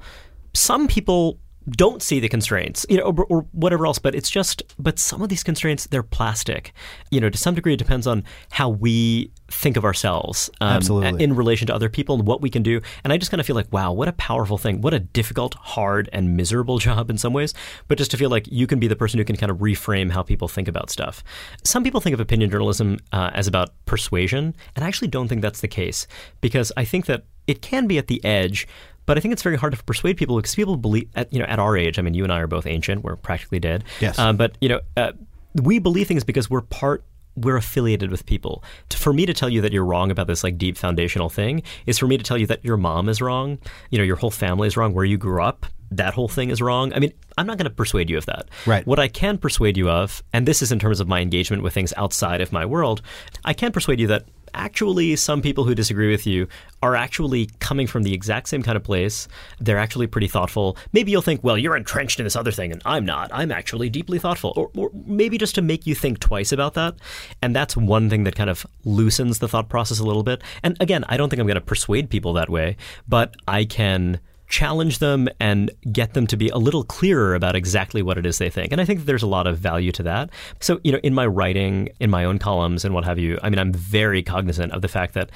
[0.54, 1.38] Some people
[1.70, 3.98] don't see the constraints, you know, or, or whatever else.
[3.98, 6.72] But it's just, but some of these constraints, they're plastic.
[7.10, 11.22] You know, to some degree, it depends on how we think of ourselves um, Absolutely.
[11.22, 12.80] in relation to other people and what we can do.
[13.04, 14.80] And I just kind of feel like, wow, what a powerful thing.
[14.80, 17.54] What a difficult, hard, and miserable job in some ways.
[17.88, 20.10] But just to feel like you can be the person who can kind of reframe
[20.10, 21.22] how people think about stuff.
[21.64, 25.42] Some people think of opinion journalism uh, as about persuasion, and I actually don't think
[25.42, 26.06] that's the case
[26.40, 28.66] because I think that it can be at the edge.
[29.04, 31.44] But I think it's very hard to persuade people because people believe, at, you know,
[31.46, 31.98] at our age.
[31.98, 33.82] I mean, you and I are both ancient; we're practically dead.
[34.00, 34.16] Yes.
[34.16, 35.12] Um, but you know, uh,
[35.54, 37.04] we believe things because we're part
[37.36, 38.62] we're affiliated with people.
[38.90, 41.98] For me to tell you that you're wrong about this like deep foundational thing is
[41.98, 43.58] for me to tell you that your mom is wrong,
[43.90, 46.60] you know, your whole family is wrong, where you grew up, that whole thing is
[46.60, 46.92] wrong.
[46.92, 48.48] I mean, I'm not going to persuade you of that.
[48.66, 48.86] Right.
[48.86, 51.74] What I can persuade you of, and this is in terms of my engagement with
[51.74, 53.02] things outside of my world,
[53.44, 56.48] I can persuade you that actually some people who disagree with you
[56.82, 59.28] are actually coming from the exact same kind of place.
[59.60, 60.76] They're actually pretty thoughtful.
[60.92, 63.30] Maybe you'll think, well, you're entrenched in this other thing, and I'm not.
[63.32, 64.52] I'm actually deeply thoughtful.
[64.56, 66.94] Or, or maybe just to make you think twice about that.
[67.40, 70.42] And that's one thing that kind of loosens the thought process a little bit.
[70.62, 72.76] And again, I don't think I'm going to persuade people that way,
[73.08, 74.20] but I can
[74.52, 78.36] challenge them and get them to be a little clearer about exactly what it is
[78.36, 78.70] they think.
[78.70, 80.28] And I think that there's a lot of value to that.
[80.60, 83.48] So, you know, in my writing, in my own columns and what have you, I
[83.48, 85.30] mean, I'm very cognizant of the fact that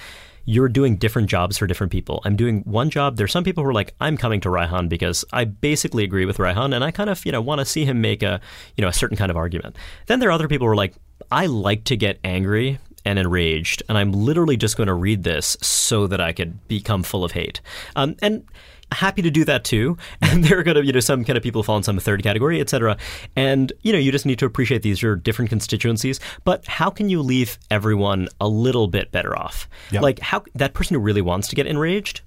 [0.44, 2.20] you're doing different jobs for different people.
[2.26, 3.16] I'm doing one job.
[3.16, 6.36] There's some people who are like, I'm coming to Reihan because I basically agree with
[6.36, 8.38] Reihan and I kind of, you know, want to see him make a,
[8.76, 9.76] you know, a certain kind of argument.
[10.08, 10.92] Then there are other people who are like,
[11.32, 15.56] I like to get angry and enraged, and I'm literally just going to read this
[15.62, 17.60] so that I could become full of hate.
[17.94, 18.44] Um, and
[18.92, 19.96] happy to do that too.
[20.22, 22.22] And there are going to, you know, some kind of people fall in some third
[22.22, 22.98] category, et cetera.
[23.36, 26.20] And, you know, you just need to appreciate these are different constituencies.
[26.44, 29.68] But how can you leave everyone a little bit better off?
[29.92, 30.02] Yep.
[30.02, 32.20] Like how that person who really wants to get enraged,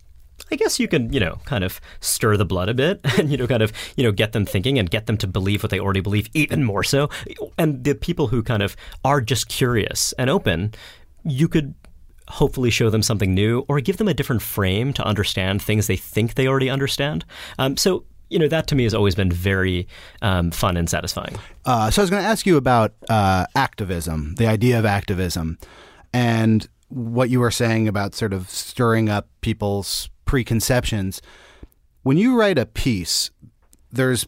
[0.52, 3.38] I guess you can, you know, kind of stir the blood a bit and, you
[3.38, 5.80] know, kind of, you know, get them thinking and get them to believe what they
[5.80, 7.10] already believe even more so.
[7.58, 10.74] And the people who kind of are just curious and open,
[11.24, 11.74] you could
[12.30, 15.96] hopefully show them something new or give them a different frame to understand things they
[15.96, 17.26] think they already understand.
[17.58, 19.88] Um, so, you know, that to me has always been very
[20.22, 21.36] um, fun and satisfying.
[21.66, 25.58] Uh, so I was going to ask you about uh, activism, the idea of activism,
[26.14, 31.22] and what you were saying about sort of stirring up people's preconceptions.
[32.04, 33.32] When you write a piece,
[33.92, 34.28] there's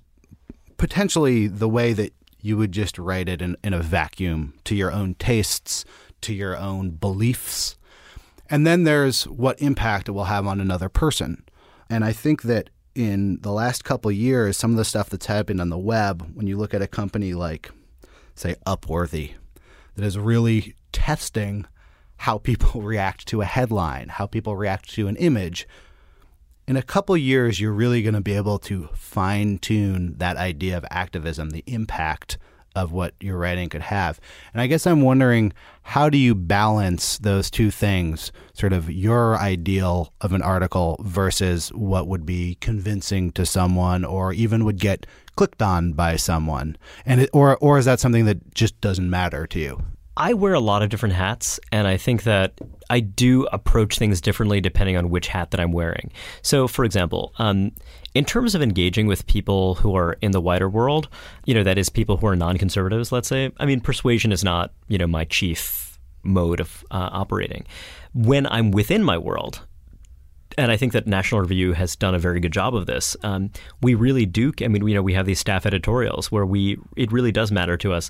[0.77, 4.91] potentially the way that you would just write it in, in a vacuum to your
[4.91, 5.85] own tastes,
[6.21, 7.77] to your own beliefs.
[8.51, 11.45] And then there's what impact it will have on another person.
[11.89, 15.61] And I think that in the last couple years, some of the stuff that's happened
[15.61, 17.71] on the web, when you look at a company like,
[18.35, 19.35] say, Upworthy,
[19.95, 21.65] that is really testing
[22.17, 25.65] how people react to a headline, how people react to an image.
[26.67, 30.75] In a couple years, you're really going to be able to fine tune that idea
[30.75, 32.37] of activism, the impact
[32.75, 34.19] of what your writing could have.
[34.53, 35.53] And I guess I'm wondering
[35.83, 41.69] how do you balance those two things, sort of your ideal of an article versus
[41.69, 45.05] what would be convincing to someone or even would get
[45.35, 46.77] clicked on by someone?
[47.05, 49.83] And it, or or is that something that just doesn't matter to you?
[50.17, 52.53] I wear a lot of different hats, and I think that
[52.91, 56.11] I do approach things differently depending on which hat that I'm wearing.
[56.41, 57.71] So, for example, um,
[58.13, 61.07] in terms of engaging with people who are in the wider world,
[61.45, 63.49] you know, that is people who are non-conservatives, let's say.
[63.59, 67.65] I mean, persuasion is not, you know, my chief mode of uh, operating.
[68.13, 69.65] When I'm within my world,
[70.57, 73.15] and I think that National Review has done a very good job of this.
[73.23, 73.51] Um,
[73.81, 74.51] we really do.
[74.61, 77.77] I mean, you know, we have these staff editorials where we it really does matter
[77.77, 78.09] to us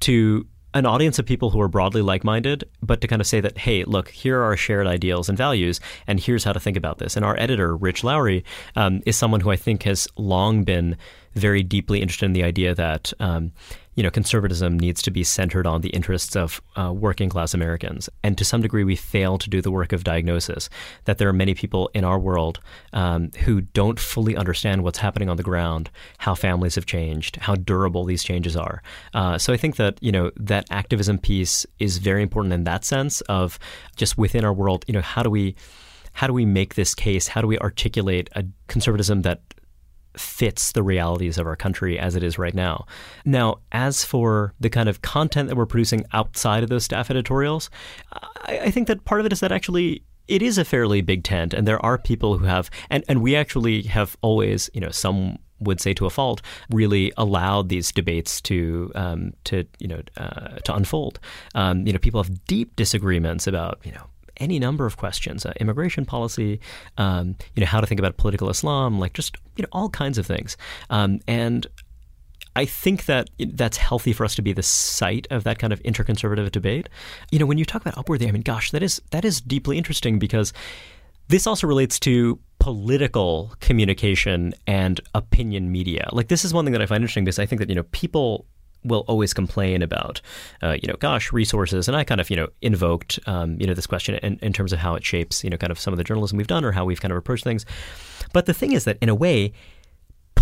[0.00, 3.58] to an audience of people who are broadly like-minded, but to kind of say that,
[3.58, 6.98] hey, look, here are our shared ideals and values, and here's how to think about
[6.98, 7.16] this.
[7.16, 8.44] And our editor, Rich Lowry,
[8.76, 10.96] um, is someone who I think has long been
[11.34, 13.52] very deeply interested in the idea that um,
[13.94, 18.08] you know conservatism needs to be centered on the interests of uh, working class Americans,
[18.22, 20.68] and to some degree, we fail to do the work of diagnosis.
[21.04, 22.60] That there are many people in our world
[22.92, 27.54] um, who don't fully understand what's happening on the ground, how families have changed, how
[27.54, 28.82] durable these changes are.
[29.14, 32.84] Uh, so I think that you know that activism piece is very important in that
[32.84, 33.58] sense of
[33.96, 34.84] just within our world.
[34.86, 35.54] You know, how do we
[36.12, 37.28] how do we make this case?
[37.28, 39.40] How do we articulate a conservatism that
[40.16, 42.86] fits the realities of our country as it is right now.
[43.24, 47.70] Now, as for the kind of content that we're producing outside of those staff editorials,
[48.12, 51.24] I, I think that part of it is that actually it is a fairly big
[51.24, 54.90] tent, and there are people who have, and, and we actually have always, you know,
[54.90, 60.00] some would say to a fault, really allowed these debates to um, to you know
[60.16, 61.20] uh, to unfold.
[61.54, 64.06] Um, you know, people have deep disagreements about you know
[64.42, 66.60] any number of questions, uh, immigration policy,
[66.98, 70.18] um, you know, how to think about political Islam, like just you know all kinds
[70.18, 70.56] of things.
[70.90, 71.66] Um, and
[72.54, 75.82] I think that that's healthy for us to be the site of that kind of
[75.84, 76.88] interconservative debate.
[77.30, 79.78] You know, when you talk about Upworthy, I mean, gosh, that is that is deeply
[79.78, 80.52] interesting because
[81.28, 86.08] this also relates to political communication and opinion media.
[86.12, 87.84] Like this is one thing that I find interesting because I think that you know
[87.84, 88.46] people
[88.84, 90.20] will always complain about,
[90.62, 91.88] uh, you know, gosh, resources.
[91.88, 94.72] And I kind of, you know, invoked, um, you know, this question in, in terms
[94.72, 96.72] of how it shapes, you know, kind of some of the journalism we've done or
[96.72, 97.64] how we've kind of approached things.
[98.32, 99.52] But the thing is that in a way,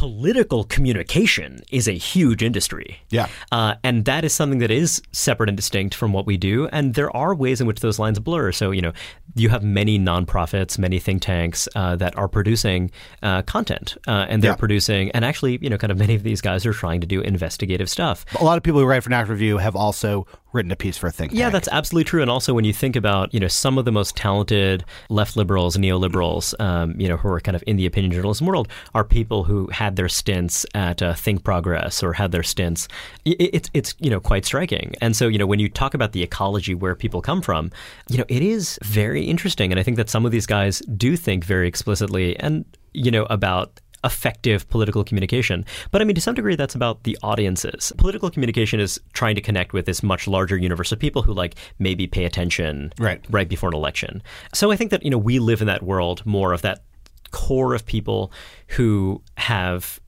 [0.01, 2.99] political communication is a huge industry.
[3.11, 3.29] Yeah.
[3.53, 6.69] Uh, and that is something that is separate and distinct from what we do.
[6.69, 8.51] And there are ways in which those lines blur.
[8.53, 8.95] So, you know,
[9.35, 12.91] you have many nonprofits, many think tanks uh, that are producing
[13.23, 14.57] uh, content, uh, and they're Yeah.
[14.57, 17.21] producing, and actually, you know, kind of many of these guys are trying to do
[17.21, 18.25] investigative stuff.
[18.41, 21.07] A lot of people who write for National Review have also written a piece for
[21.07, 21.53] a think Yeah, tank.
[21.53, 22.23] that's absolutely true.
[22.23, 25.77] And also, when you think about, you know, some of the most talented left liberals,
[25.77, 29.45] neoliberals, um, you know, who are kind of in the opinion journalism world, are people
[29.45, 32.89] who had their stints at uh, Think Progress or had their stints.
[33.27, 34.95] i- i- It's it's you know quite striking.
[35.01, 37.71] And so, you know, when you talk about the ecology where people come from,
[38.09, 39.71] you know, it is very interesting.
[39.73, 43.25] And I think that some of these guys do think very explicitly and you know
[43.31, 45.65] about effective political communication.
[45.91, 47.93] But I mean, to some degree, that's about the audiences.
[47.99, 51.55] Political communication is trying to connect with this much larger universe of people who like
[51.79, 53.25] maybe pay attention Right.
[53.31, 54.23] right before an election.
[54.55, 56.83] So I think that you know we live in that world more of that
[57.31, 58.33] core of people
[58.69, 60.01] who have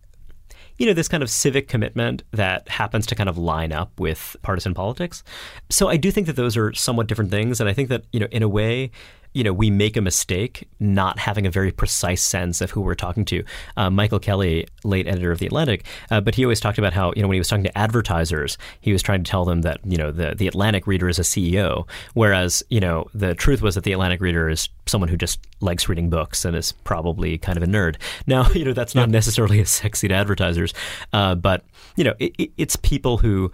[0.78, 4.35] you know, this kind of civic commitment that happens to kind of line up with
[4.42, 5.22] partisan politics.
[5.70, 7.61] So I do think that those are somewhat different things.
[7.61, 8.90] And I think that, you know, in a way,
[9.32, 12.94] you know, we make a mistake not having a very precise sense of who we're
[12.94, 13.44] talking to.
[13.76, 17.12] Uh, Michael Kelly, late editor of The Atlantic, uh, but he always talked about how,
[17.16, 19.80] you know, when he was talking to advertisers, he was trying to tell them that,
[19.84, 23.74] you know, the, the Atlantic reader is a CEO, whereas, you know, the truth was
[23.74, 27.56] that the Atlantic reader is someone who just likes reading books and is probably kind
[27.56, 27.96] of a nerd.
[28.26, 30.72] Now, you know, that's not necessarily as sexy to advertisers,
[31.12, 31.64] uh, but,
[31.96, 33.50] you know, it, it, it's people who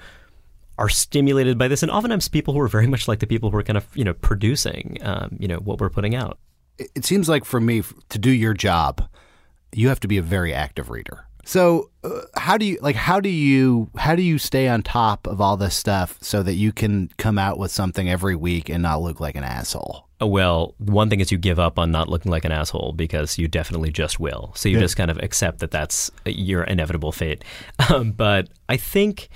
[0.79, 3.57] are stimulated by this, and oftentimes people who are very much like the people who
[3.59, 6.39] are kind of you know producing um, you know what we're putting out.
[6.79, 9.03] it it seems like for me to do your job,
[9.73, 11.25] you have to be a very active reader.
[11.45, 12.95] So, uh, how do you like?
[12.95, 16.55] How do you how do you stay on top of all this stuff so that
[16.55, 20.05] you can come out with something every week and not look like an asshole?
[20.21, 23.39] Uh, Well, one thing is you give up on not looking like an asshole because
[23.39, 24.53] you definitely just will.
[24.57, 24.83] So you Yeah.
[24.83, 27.43] just kind of accept that that's your inevitable fate.
[27.89, 29.31] Um, but I think.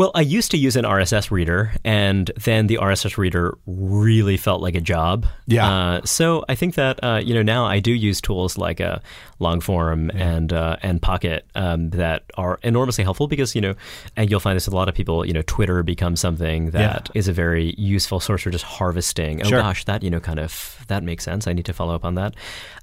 [0.00, 4.62] Well, I used to use an RSS reader, and then the RSS reader really felt
[4.62, 5.26] like a job.
[5.46, 5.70] Yeah.
[5.70, 9.00] Uh, so I think that uh, you know now I do use tools like uh,
[9.42, 13.74] Longform and uh, and Pocket um, that are enormously helpful because you know,
[14.16, 15.26] and you'll find this with a lot of people.
[15.26, 19.42] You know, Twitter becomes something that is a very useful source for just harvesting.
[19.42, 19.60] Oh Sure.
[19.60, 21.46] gosh, that you know kind of that makes sense.
[21.46, 22.36] I need to follow up on that.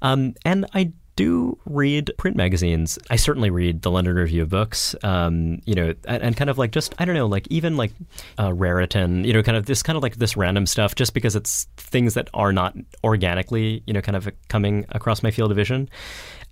[0.04, 2.98] Um, and I do read print magazines.
[3.10, 6.58] I certainly read the London Review of Books, um, you know, and, and, kind of
[6.58, 7.92] like just I don't know, like even like
[8.40, 11.36] uh, Raritan, you know, kind of this kind of like this random stuff, just because
[11.36, 15.58] it's things that are not organically, you know, kind of coming across my field of
[15.58, 15.90] vision.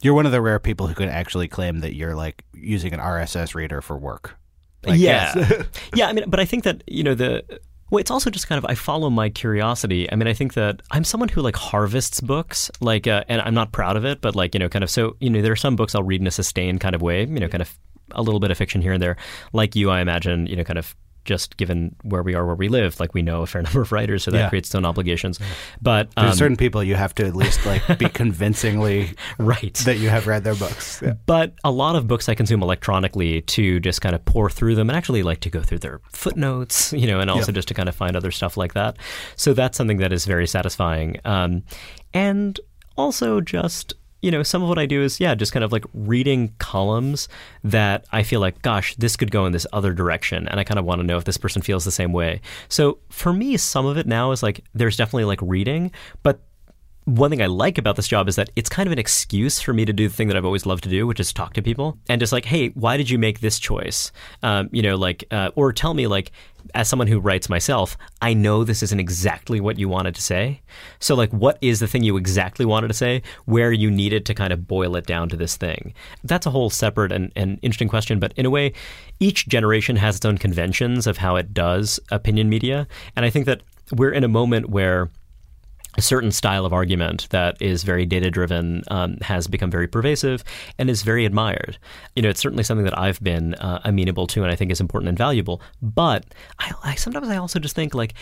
[0.01, 2.99] You're one of the rare people who can actually claim that you're like using an
[2.99, 4.36] RSS reader for work.
[4.84, 5.65] Like, yeah, yes.
[5.93, 6.08] yeah.
[6.08, 7.43] I mean, but I think that you know the
[7.95, 10.12] well, it's also just kind of I follow my curiosity.
[10.12, 13.53] I mean, I think that I'm someone who like harvests books, like, uh, and I'm
[13.53, 14.89] not proud of it, but like you know, kind of.
[14.89, 17.21] So you know, there are some books I'll read in a sustained kind of way,
[17.21, 17.79] you know, kind of
[18.12, 19.15] a little bit of fiction here and there.
[19.53, 20.93] Like you, I imagine, you know, kind of
[21.25, 23.91] just given where we are, where we live, like we know a fair number of
[23.91, 24.49] writers, so that yeah.
[24.49, 25.39] creates its own obligations.
[25.81, 29.97] But um, there's certain people you have to at least like be convincingly right that
[29.97, 31.01] you have read their books.
[31.01, 31.13] Yeah.
[31.25, 34.89] But a lot of books I consume electronically to just kind of pour through them
[34.89, 37.89] and actually like to go through their footnotes, you know, and also just to kind
[37.89, 38.97] of find other stuff like that.
[39.35, 41.19] So that's something that is very satisfying.
[41.25, 41.63] Um,
[42.13, 42.59] and
[42.97, 43.93] also just
[44.25, 47.27] you know, some of what I do is, yeah, just kind of like reading columns
[47.63, 50.47] that I feel like, gosh, this could go in this other direction.
[50.47, 52.41] And I kind of want to know if this person feels the same way.
[52.67, 55.91] So for me, some of it now is like, there's definitely like reading,
[56.23, 56.39] but
[57.05, 59.73] one thing I like about this job is that it's kind of an excuse for
[59.73, 61.61] me to do the thing that I've always loved to do, which is talk to
[61.61, 64.11] people and just like, hey, why did you make this choice?
[64.41, 66.31] Um, you know, like, uh, or tell me, like,
[66.73, 70.61] as someone who writes myself, I know this isn't exactly what you wanted to say.
[70.99, 74.33] So, like, what is the thing you exactly wanted to say where you needed to
[74.33, 75.93] kind of boil it down to this thing?
[76.23, 78.19] That's a whole separate and, and interesting question.
[78.19, 78.73] But in a way,
[79.19, 82.87] each generation has its own conventions of how it does opinion media.
[83.15, 85.11] And I think that we're in a moment where
[85.97, 90.43] a certain style of argument that is very data driven um, has become very pervasive
[90.77, 91.77] and is very admired.
[92.15, 94.81] You know, it's certainly something that I've been uh, amenable to and I think is
[94.81, 95.62] important and valuable.
[95.81, 96.25] But
[96.60, 98.13] I, I, sometimes I also just think like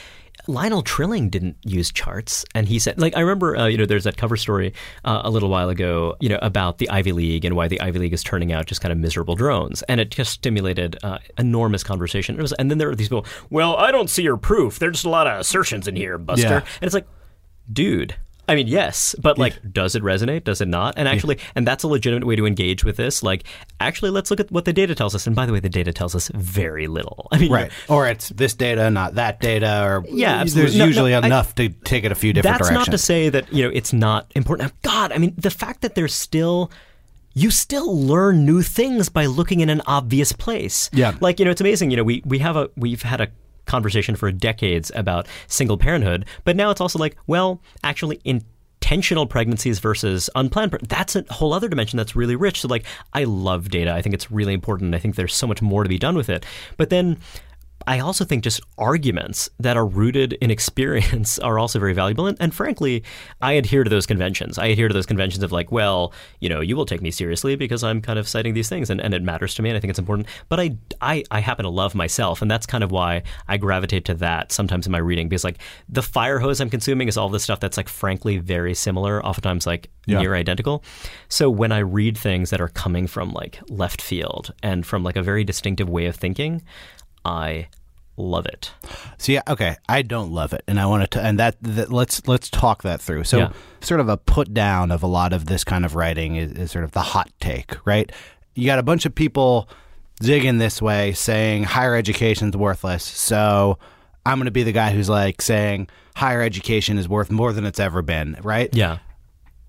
[0.48, 4.04] Lionel Trilling didn't use charts, and he said like I remember uh, you know there's
[4.04, 4.74] that cover story
[5.06, 8.00] uh, a little while ago you know about the Ivy League and why the Ivy
[8.00, 11.84] League is turning out just kind of miserable drones, and it just stimulated uh, enormous
[11.84, 12.36] conversation.
[12.38, 14.80] Was, and then there were these people, well, I don't see your proof.
[14.80, 16.58] There's just a lot of assertions in here, Buster, yeah.
[16.58, 17.08] and it's like
[17.72, 18.16] dude.
[18.48, 19.70] I mean, yes, but like, yeah.
[19.72, 20.44] does it resonate?
[20.44, 20.96] Does it not?
[20.98, 21.44] And actually, yeah.
[21.56, 23.24] and that's a legitimate way to engage with this.
[23.24, 23.46] Like,
[23.80, 25.26] actually, let's look at what the data tells us.
[25.26, 27.30] And by the way, the data tells us very little.
[27.32, 27.72] I mean, right?
[27.88, 30.62] Or it's this data, not that data, or yeah, absolutely.
[30.62, 32.80] there's no, usually no, enough I, to take it a few different that's directions.
[32.80, 34.74] That's not to say that you know it's not important.
[34.82, 36.70] God, I mean, the fact that there's still
[37.34, 40.90] you still learn new things by looking in an obvious place.
[40.94, 41.16] Yeah.
[41.20, 41.92] Like, you know, it's amazing.
[41.92, 43.28] You know, we, we have a, we've had a
[43.66, 49.80] conversation for decades about single parenthood, but now it's also like, well, actually, intentional pregnancies
[49.80, 50.78] versus unplanned.
[50.88, 52.62] That's a whole other dimension that's really rich.
[52.62, 53.94] So, like, I love data.
[53.94, 54.96] I think it's really important.
[54.96, 56.46] I think there's so much more to be done with it.
[56.78, 57.18] But then
[57.88, 62.28] I also think just arguments that are rooted in experience are also very valuable.
[62.28, 63.04] And, and, frankly,
[63.42, 64.58] I adhere to those conventions.
[64.58, 67.56] I adhere to those conventions of like, well, you know, you will take me seriously
[67.56, 69.80] because I'm kind of citing these things and, and it matters to me and I
[69.80, 70.28] think it's important.
[70.50, 72.42] But I, I, I happen to love myself.
[72.42, 75.58] And that's kind of why I gravitate to that sometimes in my reading because like
[75.90, 79.66] the fire hose I'm consuming is all this stuff that's like frankly very similar, oftentimes
[79.66, 80.20] like yeah.
[80.20, 80.84] near identical.
[81.30, 85.16] So when I read things that are coming from like left field and from like
[85.16, 86.62] a very distinctive way of thinking,
[87.26, 87.68] I
[88.18, 88.72] love it.
[89.18, 92.50] See, okay, I don't love it, and I want to, and that, that let's let's
[92.50, 93.24] talk that through.
[93.24, 93.54] So, yeah.
[93.82, 96.72] sort of a put down of a lot of this kind of writing is, is
[96.72, 98.12] sort of the hot take, right?
[98.56, 99.70] You got a bunch of people
[100.22, 103.04] digging this way, saying higher education is worthless.
[103.04, 103.80] So,
[104.26, 107.66] I'm going to be the guy who's like saying higher education is worth more than
[107.66, 108.70] it's ever been, right?
[108.74, 109.00] Yeah.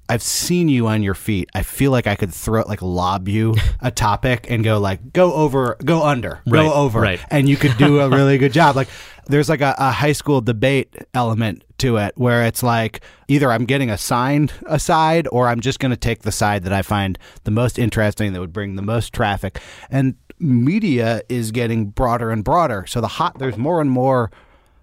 [0.09, 1.49] I've seen you on your feet.
[1.55, 5.33] I feel like I could throw like lob you a topic and go like go
[5.33, 7.21] over, go under, right, go over, right.
[7.31, 8.77] and you could do a really good job.
[8.77, 8.89] Like
[9.27, 13.65] there's like a, a, high school debate element to it where it's like either I'm
[13.65, 17.19] getting assigned a side or I'm just going to take the side that I find
[17.45, 19.61] the most interesting that would bring the most traffic.
[19.91, 22.85] And media is getting broader and broader.
[22.87, 24.31] So the hot there's more and more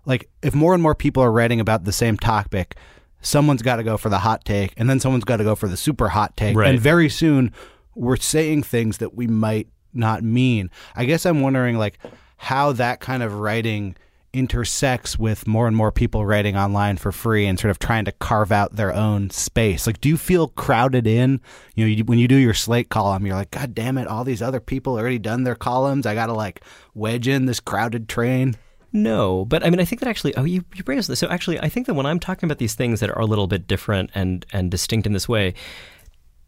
[0.06, 2.76] like if more and more people are writing about the same topic
[3.22, 5.68] someone's got to go for the hot take, and then someone's got to go for
[5.68, 6.56] the super hot take.
[6.56, 6.70] Right.
[6.70, 7.54] And very soon,
[7.96, 10.70] we're saying things that we might not mean.
[10.96, 12.00] I guess I'm wondering, like,
[12.38, 13.96] how that kind of writing
[14.34, 18.12] intersects with more and more people writing online for free and sort of trying to
[18.14, 19.86] carve out their own space.
[19.86, 21.42] Like, do you feel crowded in?
[21.76, 24.24] You know, you, when you do your slate column, you're like, God damn it, all
[24.24, 26.06] these other people already done their columns.
[26.06, 26.62] I got to like
[26.94, 28.56] wedge in this crowded train.
[28.94, 31.20] No, but I mean, I think that actually, oh, you, you bring us this.
[31.20, 33.48] So actually, I think that when I'm talking about these things that are a little
[33.48, 35.54] bit different and and distinct in this way,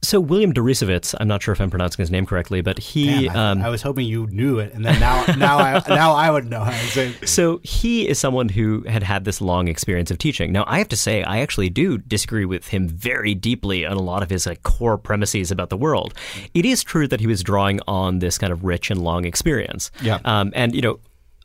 [0.03, 3.27] So William Deresiewicz, I'm not sure if I'm pronouncing his name correctly, but he.
[3.27, 6.13] Damn, I, um, I was hoping you knew it, and then now, now, I, now
[6.13, 7.13] I would know how to say.
[7.25, 10.51] So he is someone who had had this long experience of teaching.
[10.51, 14.01] Now, I have to say, I actually do disagree with him very deeply on a
[14.01, 16.13] lot of his like core premises about the world.
[16.53, 19.89] It is true that he was drawing on this kind of rich and long experience.
[20.01, 20.19] Yeah.
[20.25, 20.99] Um, and you know.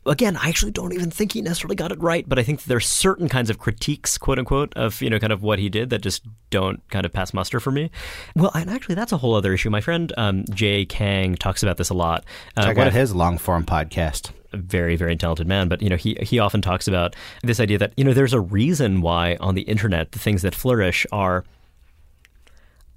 [0.09, 2.77] Again, I actually don't even think he necessarily got it right, but I think there
[2.77, 5.91] are certain kinds of critiques, quote unquote, of you know kind of what he did
[5.91, 7.91] that just don't kind of pass muster for me.
[8.35, 9.69] Well, and actually, that's a whole other issue.
[9.69, 12.25] My friend um, Jay Kang talks about this a lot.
[12.57, 14.31] Uh, Check out his Longform podcast.
[14.51, 17.77] a very very talented man but you know he he often talks about this idea
[17.77, 21.45] that you know there's a reason why on the internet the things that flourish are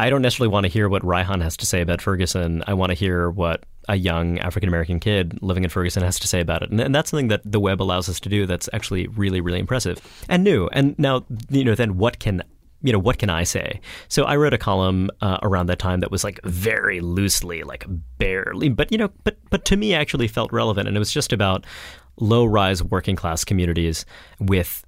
[0.01, 2.65] I don't necessarily want to hear what Reihan has to say about Ferguson.
[2.67, 6.29] I want to hear what a young African American kid living in Ferguson has to
[6.29, 6.71] say about it.
[6.71, 9.59] And, and that's something that the web allows us to do that's actually really, really
[9.59, 10.69] impressive and new.
[10.73, 12.43] And now, you know, then what can
[12.83, 13.81] you know what can I say?
[14.09, 17.87] So I wrote a column uh, around that time that was like very loosely, like
[18.19, 21.33] barely, but you know, but but to me actually felt relevant, and it was just
[21.33, 21.65] about
[22.19, 24.05] low-rise working class communities
[24.41, 24.85] with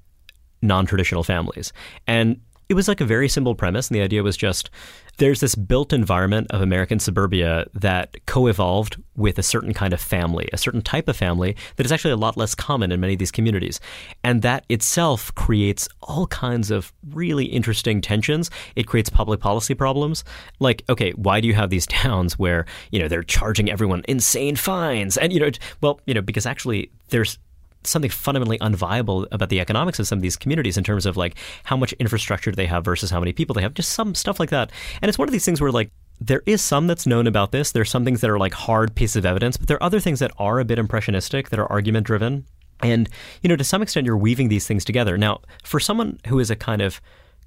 [0.61, 1.73] non-traditional families,
[2.07, 4.71] and it was like a very simple premise, and the idea was just
[5.19, 10.49] there's this built environment of American suburbia that co-evolved with a certain kind of family,
[10.53, 13.19] a certain type of family that is actually a lot less common in many of
[13.19, 13.81] these communities.
[14.23, 18.51] And that itself creates all kinds of really interesting tensions.
[18.77, 20.25] It creates public policy problems.
[20.59, 24.57] Like, okay, why do you have these towns where, you know, they're charging everyone insane
[24.57, 25.17] fines?
[25.17, 25.51] And, you know,
[25.81, 27.39] well, you know, because actually there's
[27.87, 31.37] something fundamentally unviable about the economics of some of these communities in terms of like
[31.65, 34.51] how much infrastructure they have versus how many people they have, just some stuff like
[34.51, 34.71] that.
[35.03, 37.73] And it's one of these things where like there is some that's known about this.
[37.73, 40.21] There's some things that are like hard pieces of evidence, but there are other things
[40.21, 42.47] that are a bit impressionistic, that are argument driven.
[42.81, 43.09] And,
[43.43, 45.17] you know, to some extent, you're weaving these things together.
[45.17, 47.01] Now, for someone who is a kind of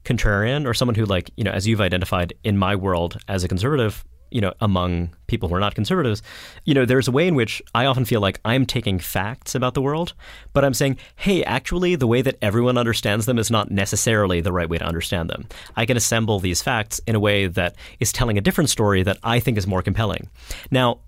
[0.04, 3.48] contrarian or someone who, like, you know, as you've identified in my world as a
[3.48, 6.22] conservative, you know, among people who are not conservatives,
[6.66, 9.74] you know, there's a way in which I often feel like I'm taking facts about
[9.74, 10.14] the world,
[10.54, 14.52] but I'm saying, hey, actually, the way that everyone understands them is not necessarily the
[14.52, 15.48] right way to understand them.
[15.76, 19.18] I can assemble these facts in a way that is telling a different story that
[19.24, 20.30] I think is more compelling.
[20.72, 21.00] Now,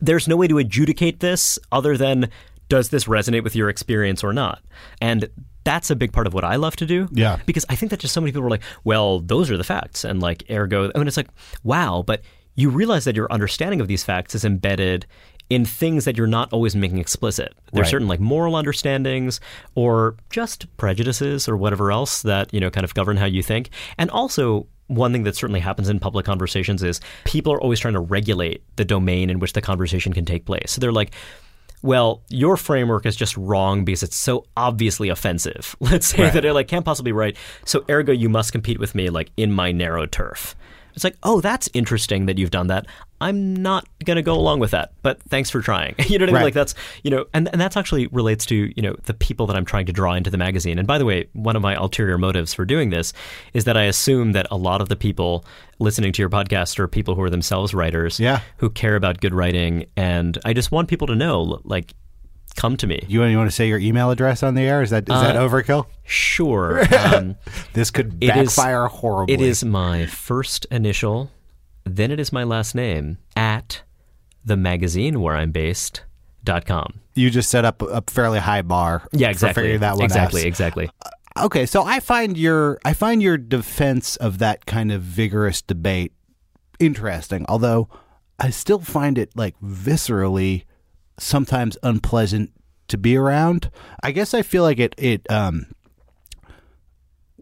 [0.00, 2.28] there's no way to adjudicate this other than
[2.68, 4.62] does this resonate with your experience or not?
[5.00, 5.28] And
[5.64, 7.08] that's a big part of what I love to do.
[7.12, 7.38] Yeah.
[7.46, 10.04] Because I think that just so many people are like, well, those are the facts.
[10.04, 11.28] And like, ergo, I and it's like,
[11.62, 12.22] wow, but
[12.54, 15.06] you realize that your understanding of these facts is embedded
[15.50, 17.52] in things that you're not always making explicit.
[17.72, 17.90] There are Right.
[17.90, 19.40] certain like moral understandings
[19.74, 23.68] or just prejudices or whatever else that, you know, kind of govern how you think.
[23.98, 27.94] And also one thing that certainly happens in public conversations is people are always trying
[27.94, 30.72] to regulate the domain in which the conversation can take place.
[30.72, 31.12] So they're like,
[31.82, 35.76] well, your framework is just wrong because it's so obviously offensive.
[35.80, 36.32] Let's say Right.
[36.32, 37.36] that it like can't possibly be right.
[37.66, 40.54] So ergo you must compete with me like in my narrow turf.
[40.94, 42.86] It's like, oh, that's interesting that you've done that.
[43.20, 45.94] I'm not going to go along with that, but thanks for trying.
[46.08, 46.34] you know what I mean?
[46.36, 46.44] Right.
[46.44, 49.56] Like that's, you know, and, and that's actually relates to, you know, the people that
[49.56, 50.78] I'm trying to draw into the magazine.
[50.78, 53.12] And by the way, one of my ulterior motives for doing this
[53.54, 55.44] is that I assume that a lot of the people
[55.78, 58.40] listening to your podcast are people who are themselves writers Yeah.
[58.58, 59.86] who care about good writing.
[59.96, 61.94] And I just want people to know, like,
[62.56, 63.04] come to me.
[63.08, 64.82] You want, you want to say your email address on the air?
[64.82, 65.86] Is that is that overkill?
[66.04, 66.82] Sure.
[66.94, 67.36] Um,
[67.72, 69.34] This could it is- backfire horribly.
[69.34, 71.30] It is my first initial,
[71.84, 73.82] then it is my last name at
[74.44, 76.02] the magazine where I'm based
[76.42, 77.00] dot com.
[77.14, 79.06] You just set up a fairly high bar.
[79.12, 79.62] Yeah, For exactly.
[79.62, 80.46] figuring that one exactly, out.
[80.46, 80.90] exactly.
[81.36, 86.12] Okay, so I find your I find your defense of that kind of vigorous debate
[86.78, 87.88] interesting, although
[88.38, 90.64] I still find it like viscerally
[91.18, 92.50] sometimes unpleasant
[92.88, 93.70] to be around.
[94.02, 95.66] I guess I feel like it it um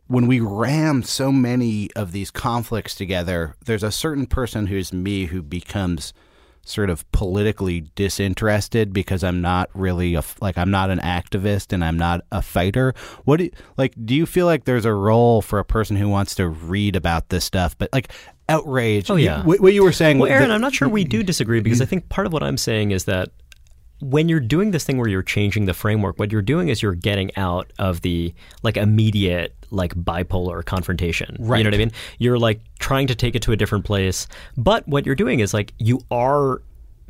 [0.06, 5.26] when we ram so many of these conflicts together, there's a certain person who's me
[5.26, 6.12] who becomes
[6.64, 11.82] sort of politically disinterested because I'm not really a like I'm not an activist and
[11.84, 12.94] I'm not a fighter.
[13.24, 16.08] What do you, like do you feel like there's a role for a person who
[16.08, 18.12] wants to read about this stuff but like
[18.48, 19.42] outrage Oh, yeah.
[19.44, 21.80] what, what you were saying Well, Aaron, the- I'm not sure we do disagree because
[21.80, 23.30] I think part of what I'm saying is that
[24.02, 26.94] when you're doing this thing where you're changing the framework, what you're doing is you're
[26.94, 31.36] getting out of the like immediate like bipolar confrontation.
[31.38, 31.58] Right.
[31.58, 31.92] You know what I mean?
[32.18, 34.26] You're like trying to take it to a different place,
[34.56, 36.60] but what you're doing is like you are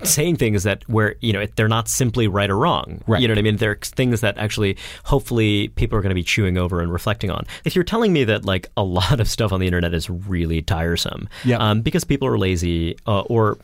[0.05, 3.03] saying things that where you know they're not simply right or wrong.
[3.07, 3.20] Right.
[3.22, 3.57] You know what I mean?
[3.57, 7.47] They're things that actually hopefully people are going to be chewing over and reflecting on.
[7.64, 10.61] If you're telling me that like a lot of stuff on the internet is really
[10.62, 11.57] tiresome, Yeah.
[11.59, 13.59] um, because people are lazy uh, or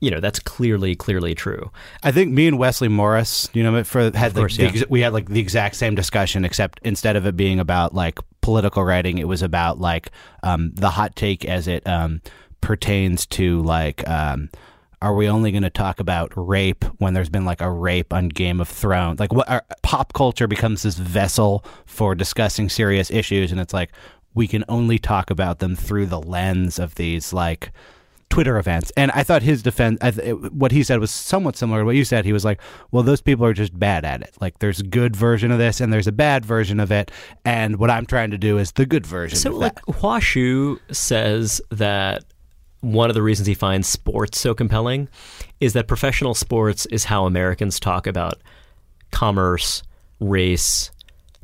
[0.00, 1.70] you know that's clearly clearly true.
[2.02, 4.68] I think me and Wesley Morris, you know, for had the, course, the yeah.
[4.68, 8.18] ex- we had like the exact same discussion, except instead of it being about like
[8.40, 10.10] political writing, it was about like
[10.42, 12.20] um, the hot take as it um,
[12.60, 14.50] pertains to like um,
[15.02, 18.28] are we only going to talk about rape when there's been like a rape on
[18.28, 19.20] Game of Thrones?
[19.20, 23.92] Like what our, pop culture becomes this vessel for discussing serious issues and it's like
[24.34, 27.72] we can only talk about them through the lens of these like
[28.28, 28.92] Twitter events.
[28.96, 31.96] And I thought his defense, I th- what he said was somewhat similar to what
[31.96, 32.24] you said.
[32.24, 32.60] He was like,
[32.90, 34.34] well, those people are just bad at it.
[34.40, 37.10] Like, there's a good version of this and there's a bad version of it.
[37.44, 39.94] And what I'm trying to do is the good version So, of like, that.
[39.94, 42.24] Hua Hsu says that
[42.80, 45.08] one of the reasons he finds sports so compelling
[45.60, 48.34] is that professional sports is how Americans talk about
[49.12, 49.82] commerce,
[50.20, 50.90] race,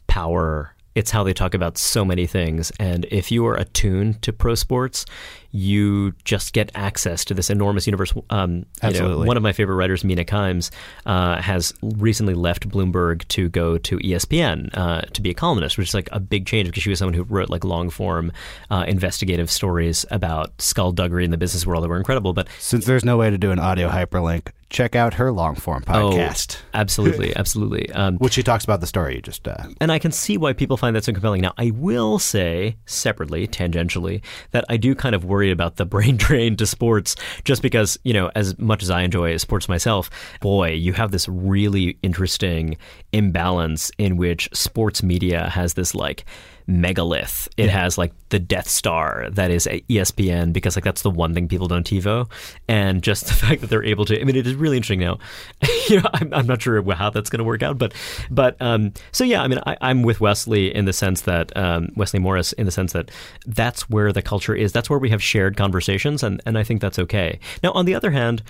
[0.08, 0.74] power.
[0.94, 2.70] It's how they talk about so many things.
[2.78, 5.06] And if you are attuned to pro sports,
[5.52, 8.12] you just get access to this enormous universe.
[8.30, 9.26] Um, you know, Absolutely.
[9.26, 10.70] one of my favorite writers, Mina Kimes,
[11.06, 15.88] uh, has recently left Bloomberg to go to ESPN uh, to be a columnist, which
[15.88, 18.32] is like a big change because she was someone who wrote like long form
[18.70, 22.32] uh, investigative stories about skullduggery in the business world that were incredible.
[22.32, 26.56] But Since there's no way to do an audio hyperlink, check out her Longform podcast,
[26.56, 27.90] oh, absolutely, absolutely.
[27.92, 29.46] Um, which she talks about the story you just.
[29.46, 31.42] Uh, and I can see why people find that so compelling.
[31.42, 36.16] Now, I will say separately, tangentially, that I do kind of worry about the brain
[36.16, 37.14] drain to sports,
[37.44, 40.10] just because you know, as much as I enjoy sports myself,
[40.40, 42.76] boy, you have this really interesting
[43.12, 46.24] imbalance in which sports media has this like
[46.68, 47.48] megalith.
[47.56, 51.48] It has like the Death Star that is ESPN because like that's the one thing
[51.48, 52.30] people don't TiVo,
[52.68, 54.20] and just the fact that they're able to.
[54.20, 55.18] I mean, it is really interesting now.
[55.88, 57.94] you know, I'm, I'm not sure how that's going to work out, but
[58.30, 61.90] but um, so yeah, I mean, I, I'm with Wesley in the sense that um,
[61.96, 63.10] Wesley Morris in the sense that
[63.46, 64.72] that's where the culture is.
[64.72, 67.38] That's where we have shared conversations, and and I think that's okay.
[67.62, 68.42] Now, on the other hand.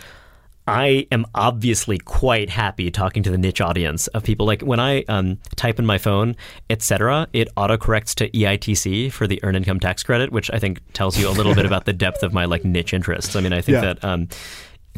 [0.69, 4.47] I am obviously quite happy talking to the niche audience of people.
[4.47, 6.37] Like when I um, type in my phone,
[6.71, 11.19] etc., it autocorrects to EITC for the earned income tax credit, which I think tells
[11.19, 13.35] you a little bit about the depth of my like niche interests.
[13.35, 13.81] I mean, I think Yeah.
[13.95, 14.29] that um,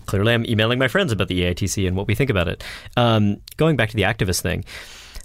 [0.07, 2.63] clearly I'm emailing my friends about the EITC and what we think about it.
[2.97, 4.65] Um, going back to the activist thing,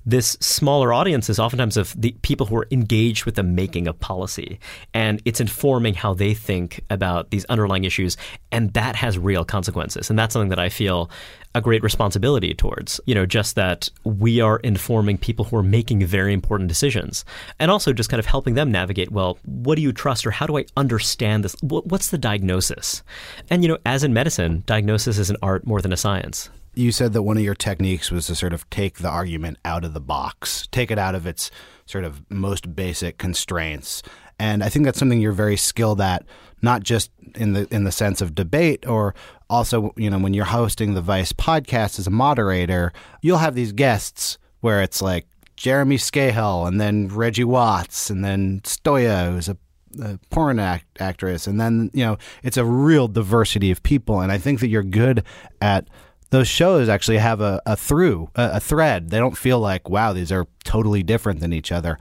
[0.10, 4.00] this smaller audience is oftentimes of the people who are engaged with the making of
[4.00, 4.60] policy
[4.94, 8.18] and it's informing how they think about these underlying issues
[8.52, 11.12] and that has real consequences and that's something that i feel
[11.54, 16.04] a great responsibility towards you know just that we are informing people who are making
[16.06, 17.24] very important decisions
[17.60, 20.48] and also just kind of helping them navigate well what do you trust or how
[20.48, 21.56] do i understand this?
[21.62, 23.04] What's the diagnosis?
[23.50, 26.92] And you know as in medicine diagnosis is an art more than a science you
[26.92, 29.94] said that one of your techniques was to sort of take the argument out of
[29.94, 31.52] the box, take it out of its
[31.86, 34.04] sort of most basic constraints.
[34.40, 36.24] And I think that's something you're very skilled at,
[36.62, 39.14] not just in the in the sense of debate or
[39.50, 43.72] also, you know, when you're hosting the Vice podcast as a moderator, you'll have these
[43.72, 49.58] guests where it's like Jeremy Scahill and then Reggie Watts and then Stoya, who's a
[50.00, 54.32] a porn act- actress, and then you know it's a real diversity of people, and
[54.32, 55.24] I think that you're good
[55.62, 55.88] at
[56.30, 56.90] those shows.
[56.90, 59.10] Actually, have a, a through a, a thread.
[59.10, 61.98] They don't feel like wow, these are totally different than each other.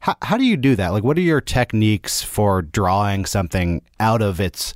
[0.00, 0.90] How, how do you do that?
[0.90, 4.74] Like, what are your techniques for drawing something out of its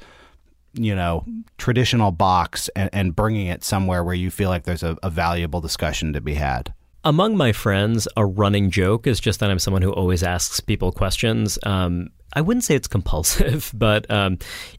[0.75, 1.25] you know
[1.59, 5.61] traditional box and, and bringing it somewhere where you feel like there's a, a valuable
[5.61, 6.73] discussion to be had?
[7.05, 10.93] Among my friends, a running joke is just that I'm someone who always asks people
[10.93, 11.59] questions.
[11.65, 14.39] Um, I wouldn't say it's compulsive, but um,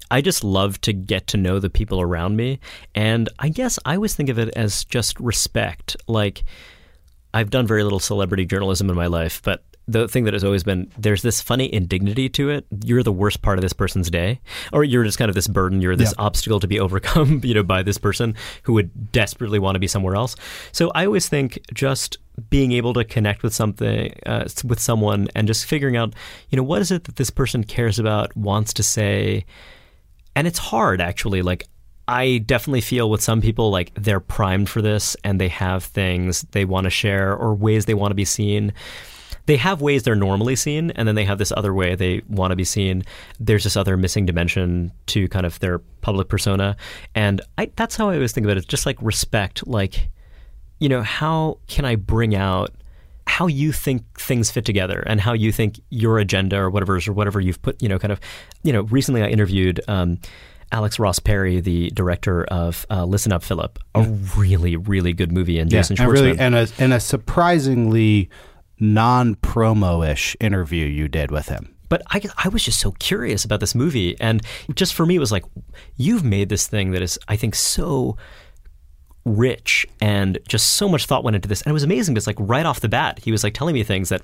[0.10, 2.60] I just love to get to know the people around me.
[2.96, 5.98] And I guess I always think of it as just respect.
[6.08, 6.46] Like,
[7.34, 10.64] I've done very little celebrity journalism in my life, but the thing that has always
[10.64, 12.66] been there's this funny indignity to it.
[12.84, 14.40] You're the worst part of this person's day,
[14.72, 15.82] or you're just kind of this burden.
[15.82, 19.76] You're this obstacle to be overcome, you know, by this person who would desperately want
[19.76, 20.36] to be somewhere else.
[20.72, 22.18] So I always think just
[22.50, 26.14] being able to connect with something, uh, with someone, and just figuring out,
[26.50, 29.46] you know, what is it that this person cares about, wants to say,
[30.36, 31.42] and it's hard actually.
[31.42, 31.68] Like
[32.08, 36.42] I definitely feel with some people like they're primed for this and they have things
[36.52, 38.74] they want to share or ways they want to be seen.
[39.46, 42.52] They have ways they're normally seen, and then they have this other way they want
[42.52, 43.04] to be seen.
[43.40, 46.78] There's this other missing dimension to kind of their public persona,
[47.14, 48.68] and I, that's how I always think about it.
[48.68, 50.10] Just like respect, like
[50.80, 52.72] you know, how can I bring out
[53.26, 57.14] how you think things fit together and how you think your agenda or whatever or
[57.14, 58.20] whatever you've put, you know, kind of,
[58.64, 60.20] you know, recently I interviewed um,
[60.74, 64.04] Alex Ross Perry, the director of uh, Listen Up, Philip, a
[64.38, 66.14] really, really good movie, and Jason and Schwartzman.
[66.14, 68.30] really, and a and a surprisingly
[68.80, 71.76] non-promo-ish interview you did with him.
[71.90, 74.20] But I, I was just so curious about this movie.
[74.20, 74.42] And
[74.74, 75.44] just for me, it was like,
[75.96, 78.18] you've made this thing that is, I think, so
[79.26, 82.36] rich and just so much thought went into this and it was amazing because like
[82.40, 84.22] right off the bat he was like telling me things that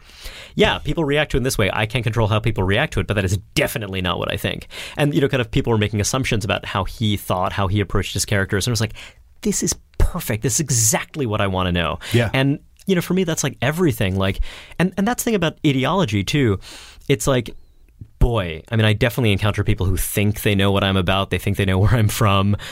[0.56, 3.00] yeah people react to it in this way i can't control how people react to
[3.00, 5.72] it but that is definitely not what i think and you know kind of people
[5.72, 8.82] were making assumptions about how he thought how he approached his characters and it was
[8.82, 8.91] like
[9.39, 12.30] this is perfect this is exactly what i want to know Yeah.
[12.34, 14.39] and you know for me that's like everything like
[14.79, 16.59] and and that's the thing about ideology too.
[17.07, 17.55] It's like
[18.20, 21.30] boy, I mean, I definitely encounter people who think they know what I'm about.
[21.30, 22.55] They think they know where I'm from.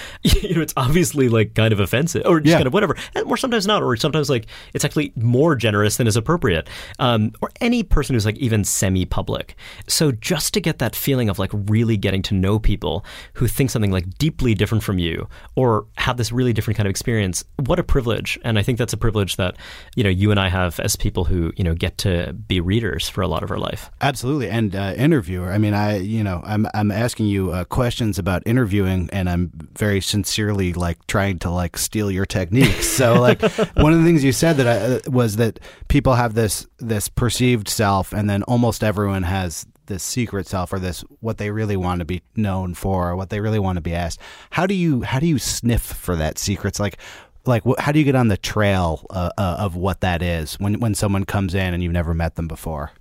[0.47, 2.57] You know, it's obviously like kind of offensive or just Yeah.
[2.57, 2.95] kind of whatever.
[3.15, 3.81] And- Or sometimes not.
[3.81, 6.69] Or sometimes like it's actually more generous than is appropriate.
[6.99, 9.55] Um, or any person who's like even semi public.
[9.87, 13.69] So just to get that feeling of like really getting to know people who think
[13.71, 17.79] something like deeply different from you or have this really different kind of experience, what
[17.79, 18.37] a privilege.
[18.43, 19.55] And I think that's a privilege that,
[19.95, 23.09] you know, you and I have as people who, you know, get to be readers
[23.09, 23.89] for a lot of our life.
[24.01, 24.93] Absolutely, and uh,
[25.37, 25.53] interviewer.
[25.53, 29.51] I mean, I you know, I'm I'm asking you uh, questions about interviewing, and I'm
[29.77, 32.87] very sincerely like trying to like steal your techniques.
[32.87, 33.41] So like
[33.75, 37.09] one of the things you said that I, uh, was that people have this this
[37.09, 41.77] perceived self, and then almost everyone has this secret self or this what they really
[41.77, 44.19] want to be known for, or what they really want to be asked.
[44.51, 46.97] How do you how do you sniff for that secrets like?
[47.45, 50.55] Like, wh- how do you get on the trail uh, uh, of what that is
[50.55, 52.91] when when someone comes in and you've never met them before?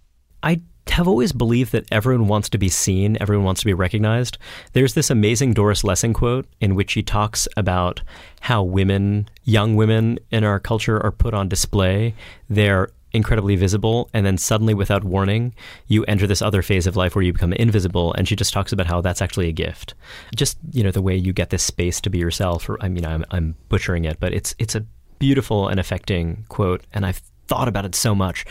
[0.41, 4.39] I have always believed that everyone wants to be seen, everyone wants to be recognized.
[4.72, 8.03] There's this amazing Doris Lessing quote in which she talks about
[8.41, 12.14] how women, young women in our culture, are put on display.
[12.49, 15.55] They're incredibly visible, and then suddenly, without warning,
[15.87, 18.12] you enter this other phase of life where you become invisible.
[18.14, 19.95] And she just talks about how that's actually a gift.
[20.34, 22.68] Just you know the way you get this space to be yourself.
[22.68, 24.84] Or I mean, I'm, I'm butchering it, but it's it's a
[25.18, 28.45] beautiful and affecting quote, and I've thought about it so much.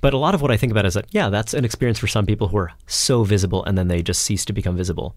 [0.00, 2.06] But a lot of what I think about is that, yeah, that's an experience for
[2.06, 5.14] some people who are so visible and then they just cease to become visible.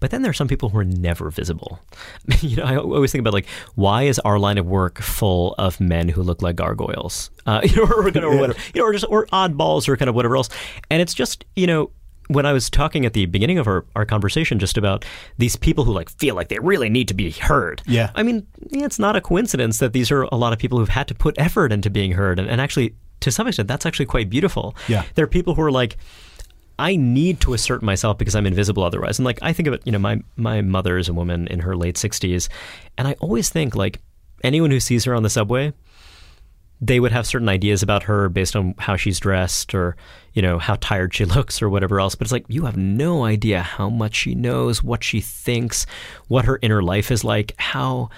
[0.00, 1.80] But then there are some people who are never visible.
[2.40, 5.80] you know, I always think about like, why is our line of work full of
[5.80, 7.30] men who look like gargoyles?
[7.46, 9.96] Uh, you know, or, kind of, or whatever, you know, or just or oddballs or
[9.96, 10.50] kind of whatever else.
[10.90, 11.90] And it's just, you know,
[12.28, 15.04] when I was talking at the beginning of our, our conversation just about
[15.38, 17.82] these people who like feel like they really need to be heard.
[17.86, 18.10] Yeah.
[18.14, 20.88] I mean, yeah, it's not a coincidence that these are a lot of people who've
[20.88, 22.38] had to put effort into being heard.
[22.38, 24.76] And, and actually, to some extent, that's actually quite beautiful.
[24.88, 25.04] Yeah.
[25.14, 25.96] There are people who are like,
[26.78, 29.18] I need to assert myself because I'm invisible otherwise.
[29.18, 31.60] And like I think of it, you know, my my mother is a woman in
[31.60, 32.48] her late 60s,
[32.98, 34.00] and I always think like
[34.44, 35.72] anyone who sees her on the subway,
[36.80, 39.96] they would have certain ideas about her based on how she's dressed or
[40.34, 43.24] you know how tired she looks or whatever else but it's like you have no
[43.24, 45.86] idea how much she knows what she thinks
[46.28, 48.10] what her inner life is like how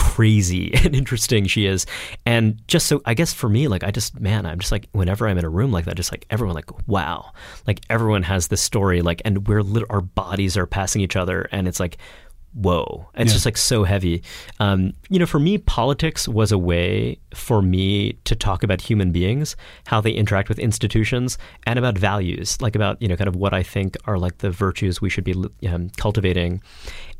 [0.00, 1.86] crazy and interesting she is.
[2.26, 5.28] And just so i guess for me like i just man i'm just like whenever
[5.28, 7.32] i'm in a room like that just like everyone like wow.
[7.66, 11.48] Like everyone has this story like and we're lit- our bodies are passing each other
[11.52, 11.98] and it's like
[12.52, 13.08] whoa.
[13.14, 14.24] It's just like so heavy.
[14.58, 19.12] Um, you know for me politics was a way for me to talk about human
[19.12, 19.54] beings
[19.86, 23.54] how they interact with institutions and about values like about you know kind of what
[23.54, 25.34] i think are like the virtues we should be
[25.68, 26.62] um, cultivating.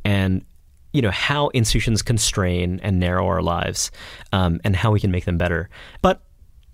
[0.05, 0.45] And
[0.93, 3.91] you know how institutions constrain and narrow our lives
[4.33, 5.69] um, and how we can make them better.
[6.03, 6.23] But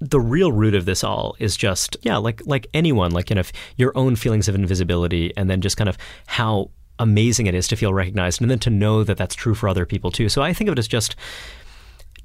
[0.01, 3.51] the real root of this all is just yeah like like anyone like kind of
[3.77, 5.97] your own feelings of invisibility and then just kind of
[6.27, 9.69] how amazing it is to feel recognized and then to know that that's true for
[9.69, 10.29] other people too.
[10.29, 11.17] So i think of it as just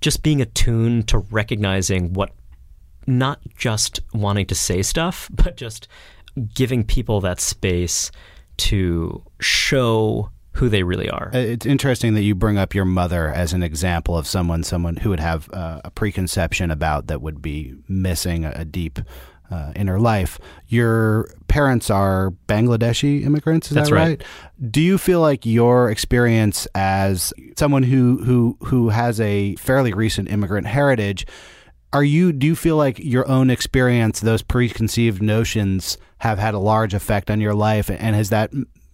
[0.02, 2.32] just being attuned to recognizing what
[3.08, 5.88] not just wanting to say stuff but just
[6.54, 8.12] giving people that space
[8.58, 13.30] to show who they really are Uh, It's interesting that you bring up your mother
[13.30, 17.42] as an example of someone someone who would have uh, a preconception about that would
[17.42, 19.00] be missing a, a deep
[19.50, 20.40] uh, inner life.
[20.68, 24.08] Your parents are Bangladeshi immigrants, is That's that right.
[24.22, 24.72] right?
[24.72, 30.30] Do you feel like your experience as someone who who who has a fairly recent
[30.32, 31.26] immigrant heritage
[31.94, 36.60] are you do you feel like your own experience those preconceived notions have had a
[36.60, 38.50] large effect on your life and has that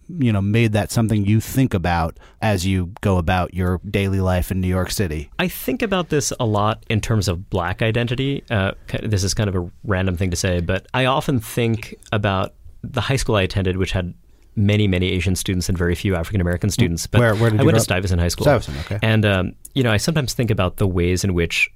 [0.08, 4.50] you know made that something you think about as you go about your daily life
[4.50, 8.42] in New York City I think about this a lot in terms of black identity.
[8.50, 12.54] Uh, this is kind of a random thing to say, but I often think about
[12.82, 14.14] the high school I attended, which had
[14.56, 17.06] many, many Asian students and very few African American students.
[17.06, 17.82] But Where- where did I went to?
[17.82, 18.44] Stuyvesant High School.
[18.44, 18.98] Stuyvesant, okay.
[19.02, 21.70] And um, you know, I sometimes think about the ways in which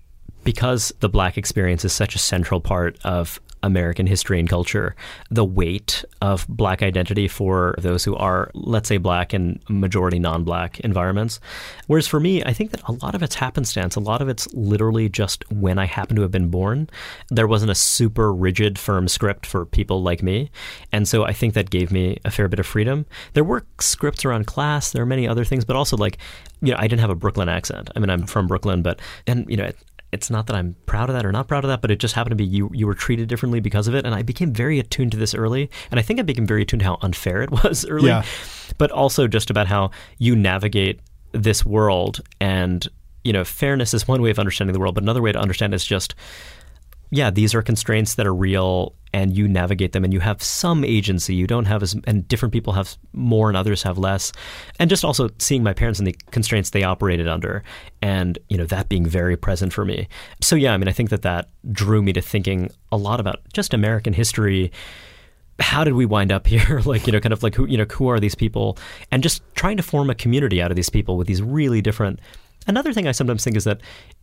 [0.45, 4.95] because the black experience is such a central part of American history and culture,
[5.31, 10.45] the weight of black identity for those who are, let's say, black in majority non
[10.45, 11.41] black environments.
[11.87, 13.97] Whereas for me, I think that a lot of it's happenstance.
[13.97, 16.89] A lot of it's literally just when I happen to have been born.
[17.29, 20.51] There wasn't a super rigid, firm script for people like me.
[20.93, 23.07] And so I think that gave me a fair bit of freedom.
[23.35, 26.19] There were scripts around class, there are many other things, but also like,
[26.61, 27.91] you know, I didn't have a Brooklyn accent.
[27.95, 29.71] I mean, I'm from Brooklyn, but, and, you know,
[30.13, 32.15] it's not that I'm proud of that or not proud of that, but it just
[32.15, 34.05] happened to be you you were treated differently because of it.
[34.05, 35.71] And I became very attuned to this early.
[35.91, 38.09] And I think I became very attuned to how unfair it was early.
[38.09, 38.25] Yeah.
[38.79, 41.01] But also just about how you navigate
[41.33, 42.87] this world and
[43.25, 45.75] you know, fairness is one way of understanding the world, but another way to understand
[45.75, 46.15] is just
[47.11, 50.85] yeah, these are constraints that are real and you navigate them and you have some
[50.85, 51.35] agency.
[51.35, 54.33] You don't have as, and different people have more and others have less.
[54.79, 57.63] And just also seeing my parents and the constraints they operated under
[58.01, 60.09] and, you know, that being very present for me.
[60.41, 63.41] So, yeah, I mean, I think that that drew me to thinking a lot about
[63.53, 64.73] just American history.
[65.59, 66.81] How did we wind up here?
[66.85, 68.79] like, you know, kind of like who, you know, who are these people?
[69.11, 72.21] And just trying to form a community out of these people with these really different
[72.67, 73.81] Another thing I sometimes think is that,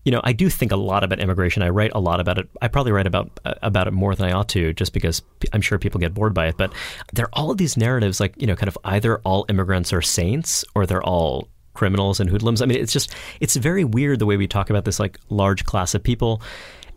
[0.10, 1.62] you know, I do think a lot about immigration.
[1.62, 2.49] I write a lot about it.
[2.64, 5.22] I probably write about uh, about it more than I ought to, just because
[5.53, 6.57] I'm sure people get bored by it.
[6.57, 6.74] But
[7.14, 10.01] there are all of these narratives, like you know, kind of either all immigrants are
[10.01, 12.64] saints or they're all criminals and hoodlums.
[12.64, 15.64] I mean, it's just it's very weird the way we talk about this like large
[15.66, 16.41] class of people.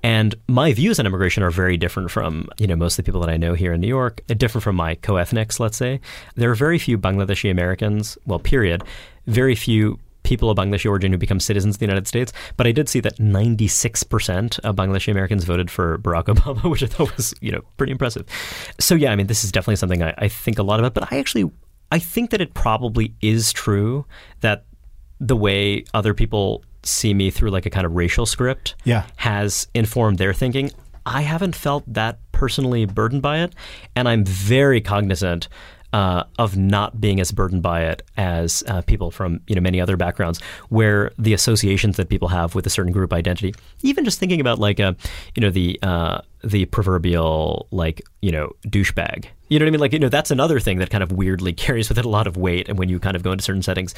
[0.02, 3.20] And my views on immigration are very different from, you know, most of the people
[3.20, 6.00] that I know here in New York, uh, different from my co-ethnics, let's say.
[6.34, 8.82] There are very few Bangladeshi Americans, well, period,
[9.26, 12.32] very few people of Bangladeshi origin who become citizens of the United States.
[12.56, 16.86] But I did see that 96% of Bangladeshi Americans voted for Barack Obama, which I
[16.86, 18.26] thought was, you know, pretty impressive.
[18.78, 20.94] So yeah, I mean, this is definitely something I, I think a lot about.
[20.94, 21.50] But I actually,
[21.90, 24.06] I think that it probably is true
[24.40, 24.64] that
[25.20, 29.06] the way other people see me through like a kind of racial script Yeah.
[29.16, 30.70] has informed their thinking.
[31.06, 33.54] I haven't felt that personally burdened by it,
[33.96, 35.48] and I'm very cognizant
[35.92, 39.80] uh, of not being as burdened by it as uh, people from you know many
[39.80, 44.18] other backgrounds, where the associations that people have with a certain group identity, even just
[44.18, 44.96] thinking about like a
[45.34, 49.26] you know the uh, the proverbial like you know douchebag.
[49.48, 49.80] You know what I mean?
[49.80, 52.26] Like you know that's another thing that kind of weirdly carries with it a lot
[52.26, 53.94] of weight, and when you kind of go into certain settings,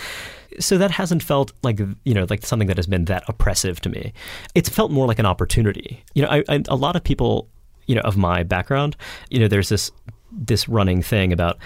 [0.59, 3.88] so that hasn't felt like you know like something that has been that oppressive to
[3.88, 4.12] me.
[4.55, 6.03] It's felt more like an opportunity.
[6.14, 7.49] You know, I, I, a lot of people
[7.86, 8.97] you know of my background,
[9.30, 9.92] you know, there's this
[10.37, 11.59] this running thing about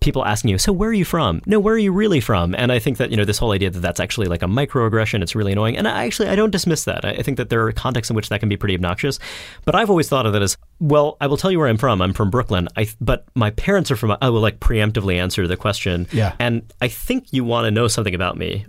[0.00, 1.40] people asking you, so where are you from?
[1.46, 2.54] No, where are you really from?
[2.54, 5.22] And I think that, you know, this whole idea that that's actually like a microaggression,
[5.22, 5.76] it's really annoying.
[5.76, 7.04] And I actually, I don't dismiss that.
[7.04, 9.18] I think that there are contexts in which that can be pretty obnoxious.
[9.64, 12.02] But I've always thought of it as, well, I will tell you where I'm from.
[12.02, 12.68] I'm from Brooklyn.
[12.76, 16.06] I, but my parents are from, I will like preemptively answer the question.
[16.12, 16.36] Yeah.
[16.38, 18.66] And I think you want to know something about me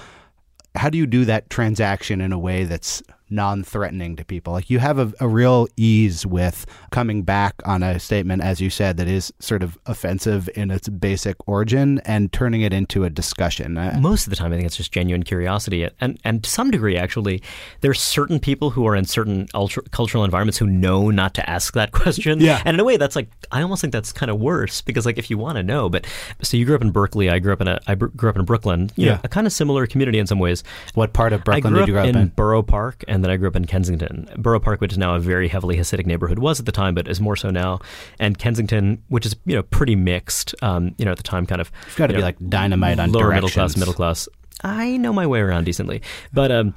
[0.75, 4.53] How do you do that transaction in a way that's non-threatening to people?
[4.53, 8.69] Like you have a, a real ease with coming back on a statement, as you
[8.69, 13.09] said, that is sort of offensive in its basic origin and turning it into a
[13.09, 13.77] discussion.
[13.77, 16.71] Uh, Most of the time, I think it's just genuine curiosity, and and to some
[16.71, 17.41] degree, actually,
[17.81, 21.49] there are certain people who are in certain ultra, cultural environments who know not to
[21.49, 22.39] ask that question.
[22.39, 22.61] Yeah.
[22.65, 25.17] and in a way, that's like I almost think that's kind of worse because like
[25.17, 26.05] if you want to know, but
[26.41, 28.45] so you grew up in Berkeley, I grew up in a I grew up in
[28.45, 29.13] Brooklyn, Yeah.
[29.15, 30.63] know, a kind of similar community in some ways.
[30.93, 32.27] what part of Brooklyn did you grow up up in in?
[32.29, 34.29] Borough Park, and then I grew up in Kensington.
[34.37, 37.07] Borough Park, which is now a very heavily Hasidic neighborhood, was at the time, but
[37.07, 37.79] is more so now.
[38.19, 40.55] And Kensington, which is you know pretty mixed.
[40.61, 42.99] Um, you know, at the time, kind of You've got to be know, like dynamite
[42.99, 44.27] on lower middle class, middle class.
[44.61, 46.01] I know my way around decently,
[46.33, 46.73] but um,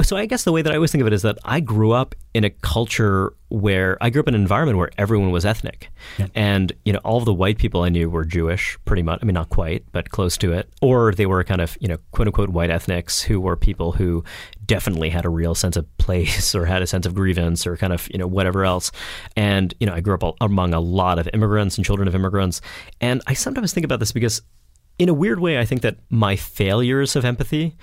[0.00, 1.92] so I guess the way that I always think of it is that I grew
[1.92, 5.90] up in a culture where I grew up in an environment where everyone was ethnic,
[6.34, 9.18] and you know all of the white people I knew were Jewish, pretty much.
[9.20, 11.98] I mean, not quite, but close to it, or they were kind of you know
[12.12, 14.24] quote unquote white ethnics who were people who
[14.64, 17.92] definitely had a real sense of place or had a sense of grievance or kind
[17.92, 18.92] of you know whatever else.
[19.36, 22.62] And you know I grew up among a lot of immigrants and children of immigrants,
[23.00, 24.40] and I sometimes think about this because
[25.02, 27.74] in a weird way, I think that my failures of empathy,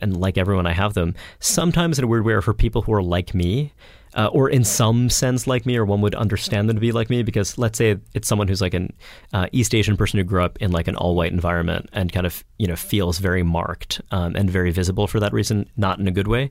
[0.00, 2.94] and like everyone, I have them, sometimes in a weird way are for people who
[2.94, 3.74] are like me.
[4.14, 7.10] Uh, or in some sense like me, or one would understand them to be like
[7.10, 7.22] me.
[7.22, 8.92] Because let's say it's someone who's like an
[9.32, 12.44] uh, East Asian person who grew up in like an all-white environment and kind of
[12.58, 16.12] you know feels very marked um, and very visible for that reason, not in a
[16.12, 16.50] good way.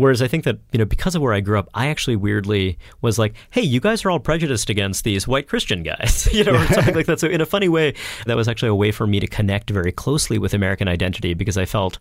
[0.00, 2.78] Whereas I think that, you know, because of where I grew up, I actually weirdly
[3.02, 6.54] was like, hey, you guys are all prejudiced against these white Christian guys, you know,
[6.54, 7.20] or something like that.
[7.20, 7.92] So in a funny way,
[8.24, 11.58] that was actually a way for me to connect very closely with American identity because
[11.58, 11.98] I felt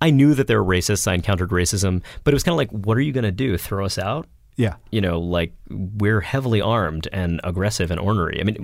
[0.00, 1.06] I knew that there were racists.
[1.06, 3.56] I encountered racism, but it was kind of like, what are you going to do?
[3.56, 4.26] Throw us out?
[4.56, 4.76] Yeah.
[4.90, 8.40] You know, like we're heavily armed and aggressive and ornery.
[8.40, 8.56] I mean,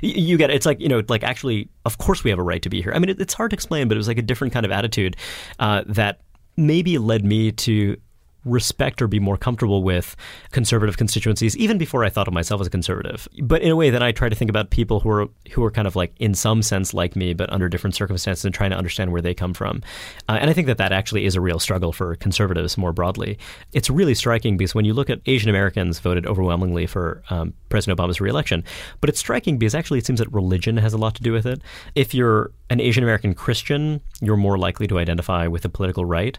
[0.00, 0.54] you get it.
[0.54, 2.92] It's like, you know, like actually, of course we have a right to be here.
[2.94, 5.16] I mean, it's hard to explain, but it was like a different kind of attitude
[5.58, 6.20] uh, that
[6.56, 7.96] maybe led me to
[8.44, 10.16] respect or be more comfortable with
[10.52, 13.28] conservative constituencies even before I thought of myself as a conservative.
[13.42, 15.70] But in a way, then I try to think about people who are who are
[15.70, 18.76] kind of like in some sense like me, but under different circumstances, and trying to
[18.76, 19.82] understand where they come from.
[20.28, 23.38] Uh, and I think that that actually is a real struggle for conservatives more broadly.
[23.72, 27.98] It's really striking because when you look at Asian Americans voted overwhelmingly for um, President
[27.98, 28.64] Obama's reelection,
[29.00, 31.46] but it's striking because actually it seems that religion has a lot to do with
[31.46, 31.60] it.
[31.94, 36.38] If you're an Asian American Christian, you're more likely to identify with the political right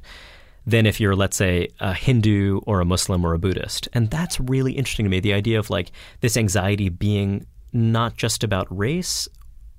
[0.65, 3.87] than if you're, let's say, a Hindu or a Muslim or a Buddhist.
[3.93, 8.43] And that's really interesting to me the idea of like this anxiety being not just
[8.43, 9.27] about race,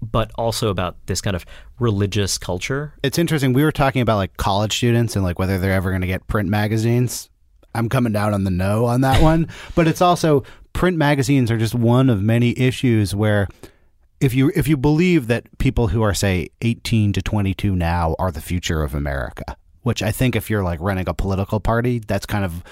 [0.01, 1.47] but also about this kind of
[1.79, 2.95] religious culture.
[3.03, 3.53] It's interesting.
[3.53, 6.27] We were talking about like college students and like whether they're ever going to get
[6.27, 7.29] print magazines.
[7.75, 9.49] I'm coming down on the no on that one.
[9.75, 13.47] but it's also print magazines are just one of many issues where
[14.21, 18.31] if you if you believe that people who are say 18 to 22 now are
[18.31, 22.27] the future of America, which I think if you're like running a political party, that's
[22.27, 22.63] kind of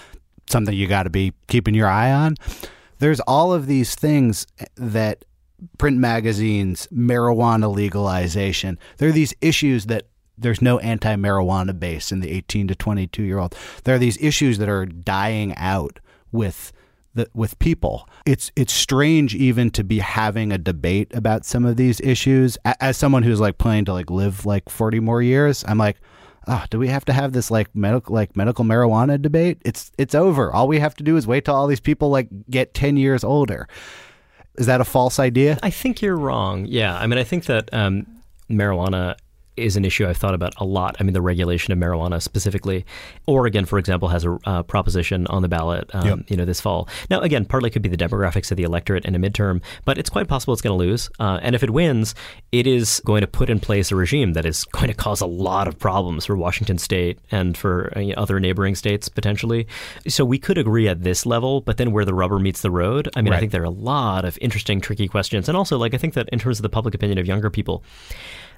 [0.48, 2.36] something you got to be keeping your eye on.
[2.98, 5.24] There's all of these things eh, that
[5.78, 10.06] print magazines, marijuana legalization, there are these issues that
[10.38, 13.54] there's no anti marijuana base in the 18 to 22 year old.
[13.84, 16.00] There are these issues that are dying out
[16.32, 16.72] with
[17.14, 18.08] the, with people.
[18.24, 22.56] It's it's strange even to be having a debate about some of these issues.
[22.80, 25.96] As someone who's like planning to like live like 40 more years, I'm like,
[26.50, 29.62] oh, do we have to have this like medical like medical marijuana debate?
[29.64, 30.52] It's it's over.
[30.52, 33.24] All we have to do is wait till all these people like get 10 years
[33.24, 33.68] older.
[34.56, 35.58] Is that a false idea?
[35.62, 36.66] I think you're wrong.
[36.66, 36.98] Yeah.
[36.98, 38.06] I mean, I think that um,
[38.50, 39.16] marijuana
[39.60, 40.96] is an issue I've thought about a lot.
[40.98, 42.84] I mean, the regulation of marijuana specifically.
[43.26, 46.18] Oregon, for example, has a uh, proposition on the ballot, um, yep.
[46.28, 46.88] you know, this fall.
[47.08, 50.10] Now, again, partly could be the demographics of the electorate in a midterm, but it's
[50.10, 51.10] quite possible it's going to lose.
[51.18, 52.14] Uh, and if it wins,
[52.52, 55.26] it is going to put in place a regime that is going to cause a
[55.26, 59.66] lot of problems for Washington State and for uh, other neighboring states potentially.
[60.08, 63.08] So we could agree at this level, but then where the rubber meets the road,
[63.14, 63.36] I mean, right.
[63.36, 65.48] I think there are a lot of interesting, tricky questions.
[65.48, 67.82] And also, like, I think that in terms of the public opinion of younger people,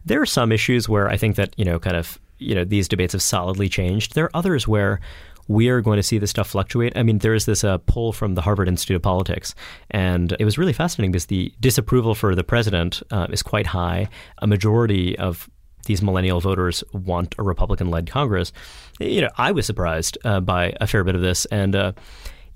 [0.05, 2.89] there are some issues where I think that, you know, kind of, you know, these
[2.89, 4.15] debates have solidly changed.
[4.15, 5.01] There are others where
[5.49, 6.97] we are going to see this stuff fluctuate.
[6.97, 9.55] I mean, there is this uh, poll from the Harvard Institute of Politics,
[9.91, 14.09] and it was really fascinating because the disapproval for the president uh, is quite high.
[14.39, 15.49] A majority of
[15.87, 18.53] these millennial voters want a Republican-led Congress.
[19.01, 21.93] You know, I was surprised uh, by a fair bit of this, and uh,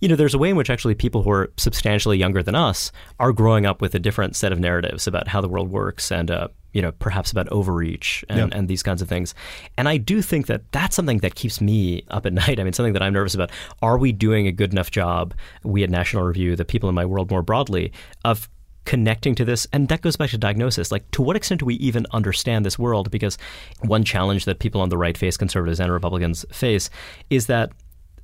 [0.01, 2.93] you know, there's a way in which actually people who are substantially younger than us
[3.19, 6.31] are growing up with a different set of narratives about how the world works and,
[6.31, 8.49] uh, you know, perhaps about overreach and, yep.
[8.53, 9.35] and these kinds of things.
[9.79, 12.61] And I do think that that's something that keeps me up at night.
[12.61, 13.51] I mean, something that I'm nervous about.
[13.81, 17.07] Are we doing a good enough job, we at National Review, the people in my
[17.07, 17.93] world more broadly,
[18.25, 18.49] of
[18.85, 21.75] connecting to this and that goes back to diagnosis like to what extent do we
[21.75, 23.37] even understand this world because
[23.81, 26.89] one challenge that people on the right face conservatives and republicans face
[27.29, 27.73] is that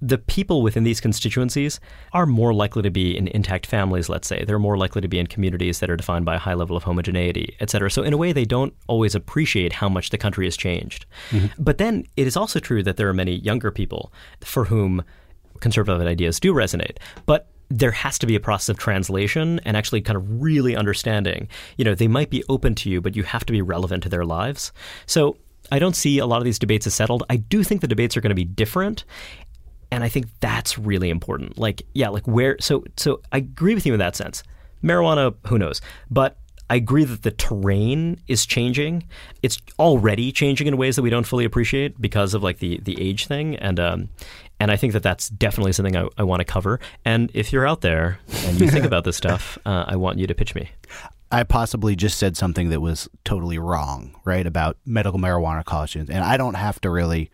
[0.02, 1.78] the people within these constituencies
[2.12, 4.44] are more likely to be in intact families, let's say.
[4.44, 6.82] They're more likely to be in communities that are defined by a high level of
[6.82, 7.88] homogeneity, et cetera.
[7.88, 11.06] So, in a way, they don't always appreciate how much the country has changed.
[11.30, 11.62] Mm-hmm.
[11.62, 15.04] But then it is also true that there are many younger people for whom
[15.60, 16.96] conservative ideas do resonate.
[17.24, 21.48] But there has to be a process of translation and actually kind of really understanding.
[21.76, 24.08] You know, they might be open to you, but you have to be relevant to
[24.08, 24.72] their lives.
[25.06, 25.36] So
[25.70, 27.22] I don't see a lot of these debates as settled.
[27.30, 29.04] I do think the debates are going to be different
[29.92, 31.58] and I think that's really important.
[31.58, 34.42] Like, yeah, like where so so I agree with you in that sense.
[34.82, 35.82] Marijuana, who knows?
[36.10, 36.38] But
[36.70, 39.06] I agree that the terrain is changing.
[39.42, 42.98] It's already changing in ways that we don't fully appreciate because of like the the
[42.98, 44.08] age thing, and um,
[44.58, 46.80] and I think that that's definitely something I, I want to cover.
[47.04, 50.26] And if you're out there and you think about this stuff, uh, I want you
[50.26, 50.70] to pitch me.
[51.30, 56.10] I possibly just said something that was totally wrong, right, about medical marijuana college students,
[56.10, 57.30] and I don't have to really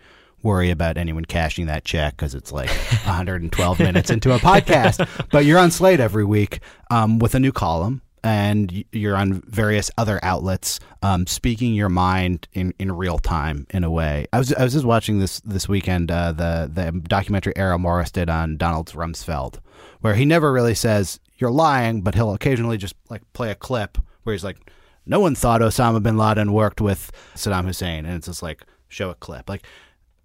[0.49, 5.07] worry about anyone cashing that check because it's like 112 minutes into a podcast.
[5.31, 9.91] But you're on Slate every week um, with a new column and you're on various
[9.99, 14.27] other outlets, um, speaking your mind in, in real time in a way.
[14.33, 18.11] I was I was just watching this this weekend uh, the the documentary Errol Morris
[18.11, 19.59] did on Donald Rumsfeld,
[20.01, 23.99] where he never really says you're lying, but he'll occasionally just like play a clip
[24.23, 24.71] where he's like,
[25.05, 29.11] "No one thought Osama bin Laden worked with Saddam Hussein," and it's just like show
[29.11, 29.65] a clip like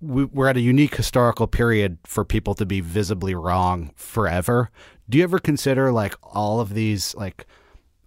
[0.03, 4.69] we're at a unique historical period for people to be visibly wrong forever.
[5.09, 7.45] Do you ever consider like all of these like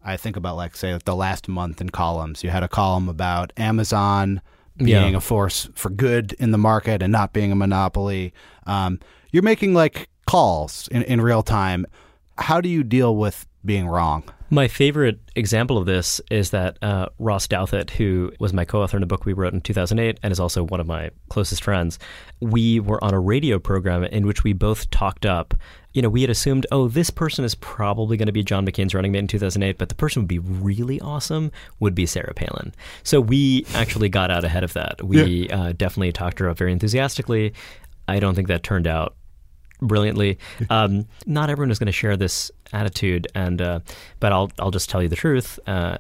[0.05, 2.45] I think about like say like the last month in columns.
[2.45, 4.41] You had a column about Amazon
[4.77, 5.17] being Yeah.
[5.17, 8.33] a force for good in the market and not being a monopoly.
[8.67, 9.01] Um,
[9.33, 11.87] you're making like calls in, in real time.
[12.39, 14.23] How do you deal with being wrong?
[14.49, 19.03] My favorite example of this is that uh, Ross Douthat, who was my co-author in
[19.03, 21.99] a book we wrote in 2008 and is also one of my closest friends,
[22.41, 25.55] we were on a radio program in which we both talked up.
[25.95, 28.95] You know, we had assumed, oh, this person is probably going to be John McCain's
[28.95, 32.73] running mate in 2008, but the person would be really awesome would be Sarah Palin.
[33.03, 35.03] So we actually got out ahead of that.
[35.03, 37.53] We uh, definitely talked her up very enthusiastically.
[38.07, 39.17] I don't think that turned out
[39.81, 40.39] brilliantly.
[40.71, 43.81] Um, not everyone is going to share this attitude, and uh,
[44.21, 45.59] but I'll I'll just tell you the truth.
[45.67, 45.99] Uh,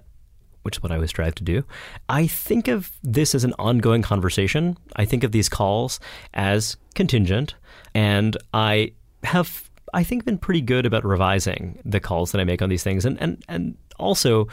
[0.62, 1.62] which is what I always strive to do.
[2.08, 4.76] I think of this as an ongoing conversation.
[4.96, 6.00] I think of these calls
[6.34, 7.54] as contingent,
[7.94, 8.90] and I
[9.22, 12.82] have, I think, been pretty good about revising the calls that I make on these
[12.82, 14.48] things, and and and also.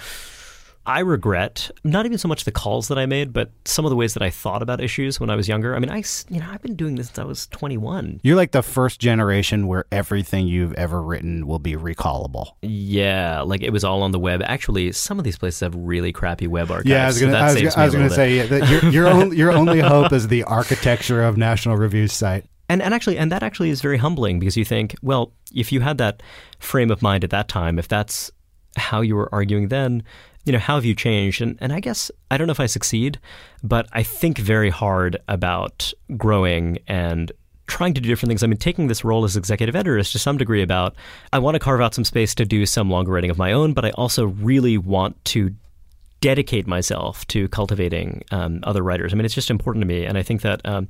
[0.86, 3.96] I regret not even so much the calls that I made, but some of the
[3.96, 5.76] ways that I thought about issues when I was younger.
[5.76, 8.20] I mean, I you know I've been doing this since I was 21.
[8.24, 12.48] You're like the first generation where everything you've ever written will be recallable.
[12.62, 14.42] Yeah, like it was all on the web.
[14.44, 16.90] Actually, some of these places have really crappy web archives.
[16.90, 18.92] Yeah, I was gonna, that I was, gonna- I was gonna say yeah, that your
[18.92, 22.46] your, only, your only hope is the architecture of National Review's site.
[22.70, 25.80] And and actually, and that actually is very humbling because you think, well, if you
[25.82, 26.22] had that
[26.60, 28.32] frame of mind at that time, if that's
[28.76, 30.02] how you were arguing then,
[30.46, 31.42] you know, how have you changed?
[31.42, 33.20] And and I guess I don't know if I succeed,
[33.64, 37.32] but I think very hard about growing and
[37.68, 38.44] trying to do different things.
[38.44, 40.96] I mean, taking this role as executive editor is to some degree about
[41.32, 43.74] I want to carve out some space to do some longer writing of my own,
[43.74, 45.56] but I also really want to
[46.20, 49.14] dedicate myself to cultivating um, other writers.
[49.14, 50.62] I mean, it's just important to me, and I think that.
[50.66, 50.90] Um,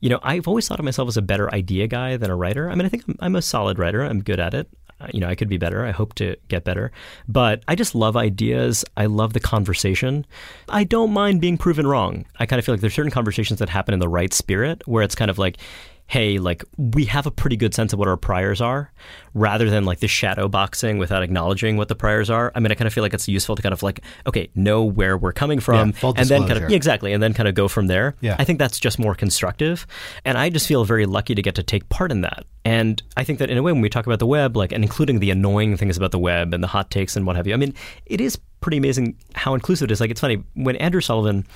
[0.00, 2.70] you know, I've always thought of myself as a better idea guy than a writer.
[2.70, 4.02] I mean, I think I'm, I'm a solid writer.
[4.04, 4.68] I'm good at it.
[5.00, 5.86] Uh, you know, I could be better.
[5.86, 6.90] I hope to get better.
[7.28, 8.84] But I just love ideas.
[8.96, 10.26] I love the conversation.
[10.68, 12.24] I don't mind being proven wrong.
[12.38, 15.02] I kind of feel like there's certain conversations that happen in the right spirit where
[15.02, 15.58] it's kind of like,
[16.08, 18.90] hey, like we have a pretty good sense of what our priors are,
[19.34, 22.50] rather than like the shadow boxing without acknowledging what the priors are.
[22.54, 24.82] I mean, I kind of feel like it's useful to kind of like, okay, know
[24.82, 27.54] where we're coming from, Yeah, and then kind of yeah, exactly, and then kind of
[27.54, 28.16] go from there.
[28.20, 28.36] Yeah.
[28.38, 29.86] I think that's just more constructive,
[30.24, 32.44] and I just feel very lucky to get to take part in that.
[32.64, 34.82] And I think that in a way, when we talk about the web, like and
[34.82, 37.52] including the annoying things about the web and the hot takes and what have you,
[37.54, 37.74] I mean,
[38.06, 40.00] it is pretty amazing how inclusive it is.
[40.00, 41.46] Like it's funny when Andrew Sullivan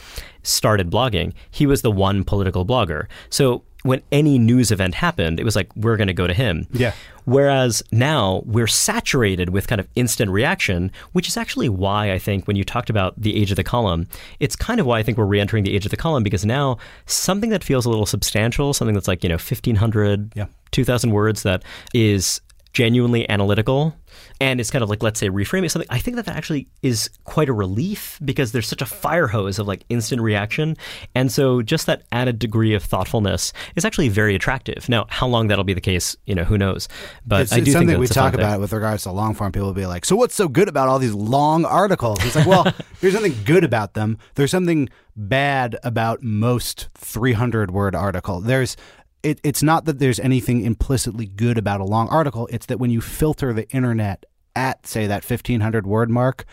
[0.42, 3.06] started blogging, he was the one political blogger.
[3.30, 6.66] So when any news event happened, it was like we're going to go to him.
[6.72, 6.92] Yeah.
[7.24, 12.46] Whereas now we're saturated with kind of instant reaction, which is actually why I think
[12.46, 14.08] when you talked about the age of the column,
[14.40, 16.78] it's kind of why I think we're re-entering the age of the column because now
[17.06, 20.46] something that feels a little substantial, something that's like, you know, 1500, Yeah.
[20.72, 21.62] 2000 words that
[21.94, 22.40] is
[22.72, 23.94] genuinely analytical
[24.42, 27.08] and it's kind of like let's say reframing something i think that that actually is
[27.24, 30.76] quite a relief because there's such a fire hose of like instant reaction
[31.14, 35.48] and so just that added degree of thoughtfulness is actually very attractive now how long
[35.48, 36.88] that'll be the case you know who knows
[37.26, 39.34] but it's, i do it's think something that's we talk about with regards to long
[39.34, 39.52] form.
[39.52, 42.46] People will be like, "So what's so good about all these long articles?" It's like,
[42.46, 42.66] well,
[43.00, 44.18] there's something good about them.
[44.34, 48.40] There's something bad about most 300 word article.
[48.40, 48.76] There's
[49.22, 52.48] it, it's not that there's anything implicitly good about a long article.
[52.50, 54.24] It's that when you filter the internet
[54.54, 56.44] at say that 1500 word mark,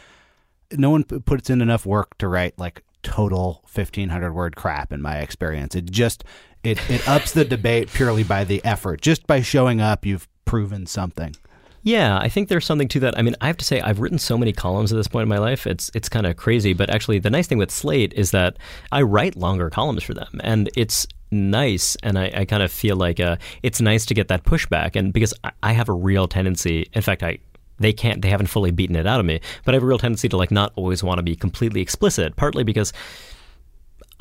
[0.71, 5.01] no one p- puts in enough work to write like total 1500 word crap in
[5.01, 6.25] my experience it just
[6.63, 10.85] it, it ups the debate purely by the effort just by showing up you've proven
[10.85, 11.33] something
[11.81, 13.17] Yeah, I think there's something to that.
[13.17, 15.29] I mean, I have to say I've written so many columns at this point in
[15.29, 15.65] my life.
[15.65, 18.57] It's it's kind of crazy, but actually the nice thing with Slate is that
[18.91, 21.95] I write longer columns for them, and it's nice.
[22.03, 25.13] And I, I kind of feel like uh, it's nice to get that pushback, and
[25.13, 26.89] because I, I have a real tendency.
[26.93, 27.39] In fact, I.
[27.79, 28.21] They can't.
[28.21, 30.37] They haven't fully beaten it out of me, but I have a real tendency to
[30.37, 32.35] like not always want to be completely explicit.
[32.35, 32.93] Partly because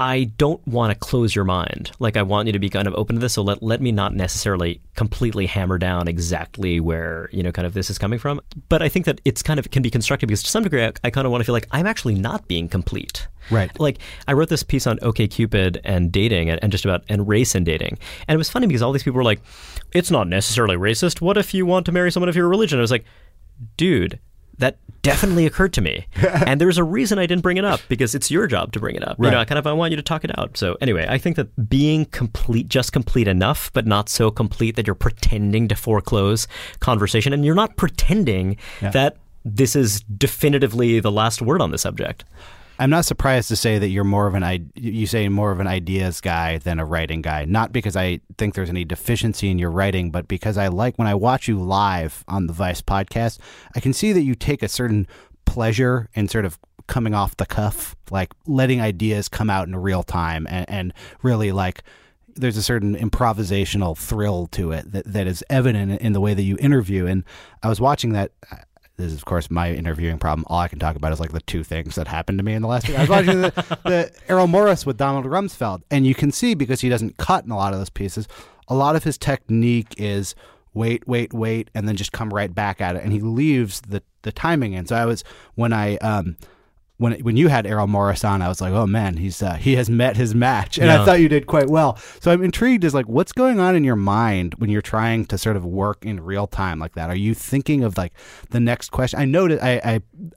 [0.00, 1.90] I don't want to close your mind.
[1.98, 3.32] Like I want you to be kind of open to this.
[3.32, 7.74] So let let me not necessarily completely hammer down exactly where you know kind of
[7.74, 8.40] this is coming from.
[8.68, 10.92] But I think that it's kind of can be constructive because to some degree I,
[11.02, 13.26] I kind of want to feel like I'm actually not being complete.
[13.50, 13.76] Right.
[13.80, 13.98] Like
[14.28, 17.66] I wrote this piece on OKCupid and dating and, and just about and race and
[17.66, 17.98] dating.
[18.28, 19.40] And it was funny because all these people were like,
[19.92, 21.20] "It's not necessarily racist.
[21.20, 23.04] What if you want to marry someone of your religion?" I was like,
[23.76, 24.18] "Dude."
[24.58, 28.12] That definitely occurred to me, and there's a reason I didn't bring it up because
[28.16, 29.16] it's your job to bring it up.
[29.18, 29.36] You know, Right.
[29.38, 30.56] I kind of I want you to talk it out.
[30.56, 34.84] So anyway, I think that being complete, just complete enough, but not so complete that
[34.86, 36.48] you're pretending to foreclose
[36.80, 38.56] conversation, and you're not pretending
[38.90, 42.24] that this is definitively the last word on the subject.
[42.78, 45.66] I'm not surprised to say that you're more of an you say more of an
[45.66, 47.44] ideas guy than a writing guy.
[47.44, 51.08] Not because I think there's any deficiency in your writing, but because I like when
[51.08, 53.38] I watch you live on the Vice podcast,
[53.74, 55.08] I can see that you take a certain
[55.44, 60.02] pleasure in sort of coming off the cuff, like letting ideas come out in real
[60.02, 61.82] time and, and really like
[62.38, 66.42] there's a certain improvisational thrill to it that, that is evident in the way that
[66.42, 67.06] you interview.
[67.06, 67.24] And
[67.62, 68.32] I was watching that.
[68.98, 70.44] This is, of course, my interviewing problem.
[70.48, 72.62] All I can talk about is like the two things that happened to me in
[72.62, 72.98] the last week.
[72.98, 73.50] I was watching the,
[73.84, 77.52] the Errol Morris with Donald Rumsfeld, and you can see because he doesn't cut in
[77.52, 78.26] a lot of those pieces,
[78.66, 80.34] a lot of his technique is
[80.74, 84.02] wait, wait, wait, and then just come right back at it, and he leaves the
[84.22, 84.84] the timing in.
[84.84, 85.22] So I was
[85.54, 86.36] when I um
[86.98, 89.76] when when you had Errol Morris on, I was like, oh man, he's uh, he
[89.76, 91.96] has met his match, and I thought you did quite well.
[92.20, 95.38] So I'm intrigued as like what's going on in your mind when you're trying to
[95.38, 97.08] sort of work in real time like that.
[97.08, 98.12] Are you thinking of like
[98.50, 99.20] the next question?
[99.20, 99.80] I noted I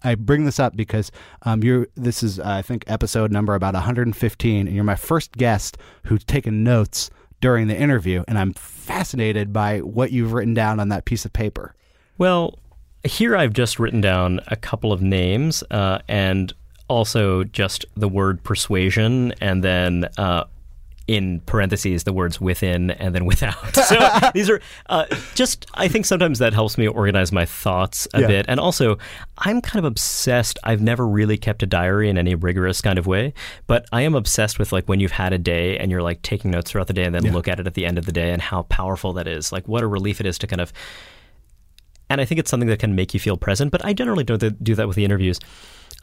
[0.03, 3.55] I, I bring this up because um you're this is uh, I think episode number
[3.55, 7.09] about 115, and you're my first guest who's taken notes
[7.41, 11.33] during the interview, and I'm fascinated by what you've written down on that piece of
[11.33, 11.73] paper.
[12.19, 12.59] Well,
[13.03, 16.53] here I've just written down a couple of names uh, and
[16.87, 20.43] also just the word persuasion and then uh,
[21.07, 23.55] in parentheses the words within and then without.
[23.75, 23.97] So
[24.33, 28.27] these are uh, just, I think sometimes that helps me organize my thoughts a Yeah.
[28.27, 28.45] bit.
[28.47, 28.97] And also,
[29.39, 30.59] I'm kind of obsessed.
[30.63, 33.33] I've never really kept a diary in any rigorous kind of way,
[33.67, 36.51] but I am obsessed with like when you've had a day and you're like taking
[36.51, 38.31] notes throughout the day and then look at it at the end of the day
[38.31, 39.51] and how powerful that is.
[39.51, 40.71] Like what a relief it is to kind of
[42.11, 43.71] and I think it's something that can make you feel present.
[43.71, 45.39] But I generally don't do that with the interviews.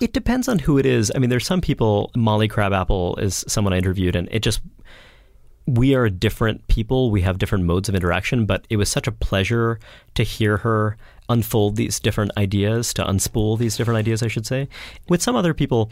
[0.01, 1.11] It depends on who it is.
[1.15, 2.11] I mean, there's some people.
[2.17, 4.61] Molly Crabapple is someone I interviewed, and it just
[5.67, 7.11] we are different people.
[7.11, 9.79] We have different modes of interaction, but it was such a pleasure
[10.15, 10.97] to hear her
[11.29, 14.69] unfold these different ideas, to unspool these different ideas, I should say.
[15.09, 15.91] With some other people,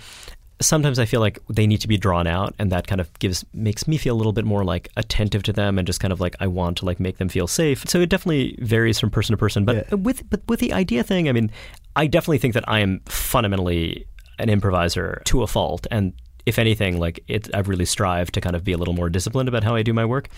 [0.61, 3.45] sometimes I feel like they need to be drawn out, and that kind of gives
[3.53, 6.21] makes me feel a little bit more like attentive to them, and just kind of
[6.21, 7.89] like I want to like make them feel safe.
[7.89, 9.65] So it definitely varies from person to person.
[9.65, 11.51] But with but with the idea thing, I mean,
[11.95, 14.07] I definitely think that I am fundamentally
[14.39, 16.13] an improviser to a fault, and
[16.47, 19.49] if anything, like it, I've really strived to kind of be a little more disciplined
[19.49, 20.29] about how I do my work.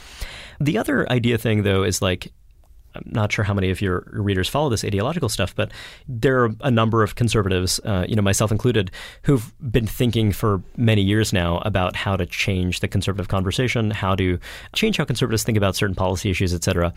[0.58, 2.32] The other idea thing, though, is like
[2.98, 5.72] I'm not sure how many of your readers follow this ideological stuff, but
[6.06, 8.90] there are a number of conservatives, uh, you know, myself included,
[9.22, 14.14] who've been thinking for many years now about how to change the conservative conversation, how
[14.14, 14.38] to
[14.74, 16.92] change how conservatives think about certain policy issues, et cetera.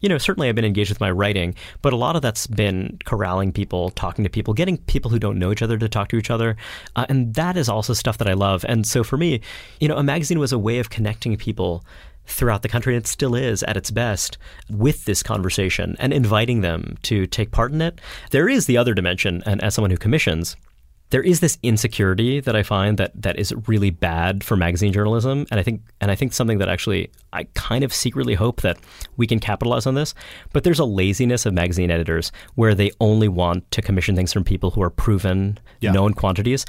[0.00, 2.98] You know, certainly I've been engaged with my writing, but a lot of that's been
[3.04, 6.16] corralling people, talking to people, getting people who don't know each other to talk to
[6.16, 6.56] each other.
[6.94, 8.64] Uh, and that is also stuff that I love.
[8.68, 9.40] And so for me,
[9.80, 11.84] you know, a magazine was a way of connecting people
[12.28, 14.38] throughout the country, and it still is at its best
[14.70, 18.00] with this conversation and inviting them to take part in it.
[18.30, 20.56] There is the other dimension, and as someone who commissions,
[21.10, 25.46] there is this insecurity that I find that that is really bad for magazine journalism,
[25.50, 28.78] and I think and I think something that actually I kind of secretly hope that
[29.16, 30.14] we can capitalize on this.
[30.52, 34.44] But there's a laziness of magazine editors where they only want to commission things from
[34.44, 36.66] people who are proven, known quantities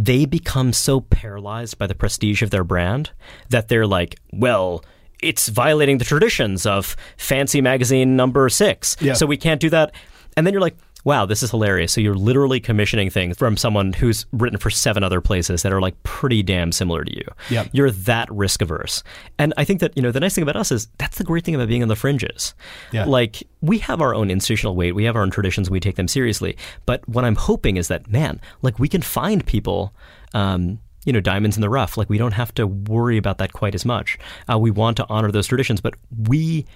[0.00, 3.10] they become so paralyzed by the prestige of their brand
[3.48, 4.84] that they're like, well,
[5.22, 8.96] it's violating the traditions of fancy magazine number six.
[9.00, 9.14] Yeah.
[9.14, 9.92] So we can't do that.
[10.36, 11.92] And then you're like, wow, this is hilarious.
[11.92, 15.80] So you're literally commissioning things from someone who's written for seven other places that are
[15.80, 17.24] like pretty damn similar to you.
[17.50, 17.70] Yep.
[17.72, 19.02] You're that risk averse.
[19.38, 21.44] And I think that, you know, the nice thing about us is that's the great
[21.44, 22.54] thing about being on the fringes.
[22.92, 23.04] Yeah.
[23.04, 26.08] Like we have our own institutional weight, we have our own traditions, we take them
[26.08, 26.56] seriously.
[26.84, 29.94] But what I'm hoping is that, man, like we can find people
[30.34, 30.78] um,
[31.08, 31.96] you know, diamonds in the rough.
[31.96, 34.18] Like we don't have to worry about that quite as much.
[34.52, 35.94] Uh, we want to honor those traditions, but
[36.28, 36.66] we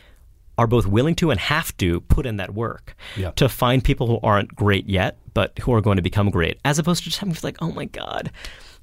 [0.57, 3.33] are both willing to and have to put in that work Yeah.
[3.33, 6.79] to find people who aren't great yet, but who are going to become great, as
[6.79, 8.31] opposed to just having to like, oh my god.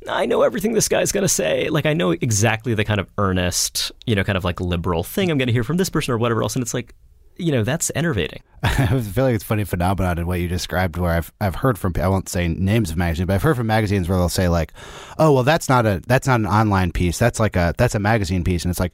[0.08, 1.68] I know everything this guy's going to say.
[1.70, 5.30] Like, I know exactly the kind of earnest, you know, kind of like liberal thing
[5.32, 6.56] I'm going to hear from this person or whatever else.
[6.56, 6.94] And it's like,
[7.40, 8.42] you know, that's enervating.
[8.64, 11.78] I feel like it's a funny phenomenon in what you described, where I've I've heard
[11.78, 14.50] from I won't say names of magazines, but I've heard from magazines where they'll say
[14.50, 14.74] like,
[15.18, 17.18] "Oh, well, that's not a that's not an online piece.
[17.18, 18.94] That's like a that's a magazine piece," and it's like,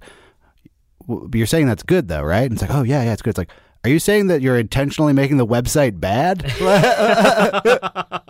[1.08, 2.43] well, you're saying that's good though, right?
[2.43, 3.32] And it's like, oh yeah, yeah, it's good.
[3.32, 3.52] It's like,
[3.86, 6.39] are you saying that you're intentionally making the website bad?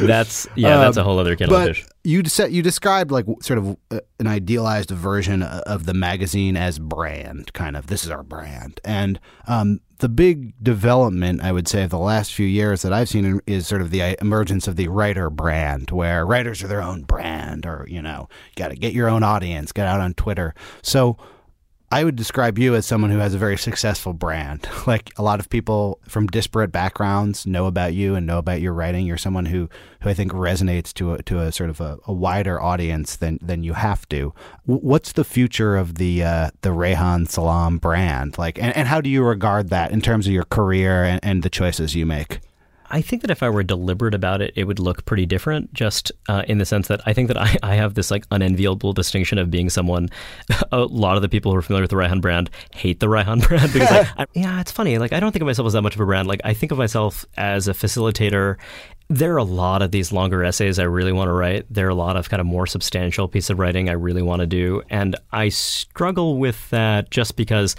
[0.00, 1.86] That's, yeah, that's a whole other kettle of Um, but fish.
[2.04, 6.78] you said you described like sort of uh, an idealized version of the magazine as
[6.78, 7.86] brand, kind of.
[7.86, 12.34] This is our brand, and um, the big development, I would say, of the last
[12.34, 16.26] few years that I've seen is sort of the emergence of the writer brand, where
[16.26, 19.86] writers are their own brand, or, you know, got to get your own audience, get
[19.86, 20.54] out on Twitter.
[20.82, 21.16] So,
[21.90, 24.68] I would describe you as someone who has a very successful brand.
[24.86, 28.72] Like a lot of people from disparate backgrounds know about you and know about your
[28.72, 29.04] writing.
[29.04, 29.68] You're someone who,
[30.00, 33.40] who I think resonates to a, to a sort of a, a wider audience than,
[33.42, 34.32] than you have to.
[34.64, 38.38] What's the future of the uh, the Reihan Salam brand?
[38.38, 41.42] Like, and, and how do you regard that in terms of your career and, and
[41.42, 42.38] the choices you make?
[42.90, 45.72] I think that if I were deliberate about it, it would look pretty different.
[45.72, 48.92] Just uh, in the sense that I think that I, I have this like unenviable
[48.92, 50.08] distinction of being someone.
[50.72, 53.42] A lot of the people who are familiar with the Reihan brand hate the Reihan
[53.48, 54.98] brand because, like, I, yeah, it's funny.
[54.98, 56.28] Like, I don't think of myself as that much of a brand.
[56.28, 58.56] Like, I think of myself as a facilitator.
[59.08, 61.66] There are a lot of these longer essays I really want to write.
[61.70, 64.40] There are a lot of kind of more substantial piece of writing I really want
[64.40, 67.76] to do, and I struggle with that just because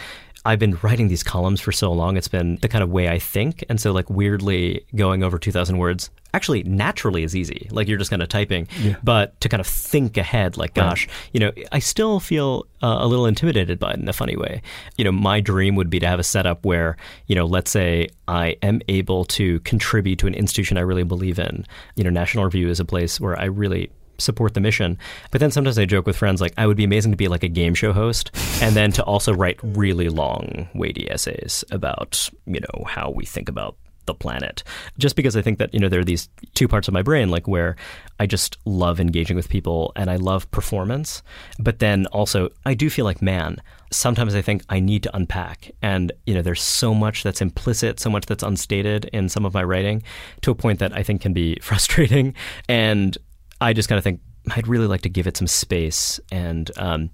[0.47, 2.15] I've been writing these columns for so long.
[2.15, 3.65] It's been the kind of way I think.
[3.67, 7.67] And so, like, weirdly, going over 2,000 words actually naturally is easy.
[7.69, 8.69] Like, you're just kind of typing.
[8.79, 8.95] Yeah.
[9.03, 11.15] But to kind of think ahead, like, gosh, right.
[11.33, 14.61] you know, I still feel uh, a little intimidated by it in a funny way.
[14.97, 16.95] You know, my dream would be to have a setup where,
[17.25, 21.39] you know, let's say I am able to contribute to an institution I really believe
[21.39, 21.65] in.
[21.97, 24.97] You know, National Review is a place where I really support the mission.
[25.31, 27.43] But then sometimes I joke with friends like I would be amazing to be like
[27.43, 28.31] a game show host
[28.61, 33.49] and then to also write really long, weighty essays about, you know, how we think
[33.49, 33.77] about
[34.07, 34.63] the planet.
[34.97, 37.29] Just because I think that, you know, there are these two parts of my brain,
[37.29, 37.75] like where
[38.19, 41.21] I just love engaging with people and I love performance.
[41.59, 43.57] But then also, I do feel like, man,
[43.91, 45.71] sometimes I think I need to unpack.
[45.81, 49.53] And, you know, there's so much that's implicit, so much that's unstated in some of
[49.53, 50.01] my writing
[50.41, 52.33] to a point that I think can be frustrating.
[52.67, 53.17] And
[53.59, 54.21] I just kind of think
[54.51, 57.09] I'd really like to give it some space and um,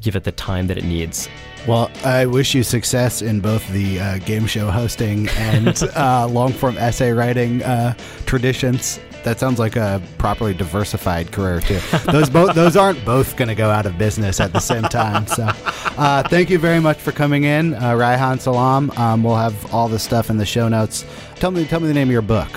[0.00, 1.28] give it the time that it needs.
[1.66, 6.52] Well, I wish you success in both the uh, game show hosting and uh, long
[6.52, 7.94] form essay writing uh,
[8.26, 8.98] traditions.
[9.24, 11.78] That sounds like a properly diversified career too.
[12.10, 15.26] Those both those aren't both going to go out of business at the same time.
[15.26, 15.44] So,
[15.98, 18.90] uh, thank you very much for coming in, uh, Reihan Salam.
[18.96, 21.04] Um, we'll have all the stuff in the show notes.
[21.36, 22.48] Tell me, tell me the name of your book.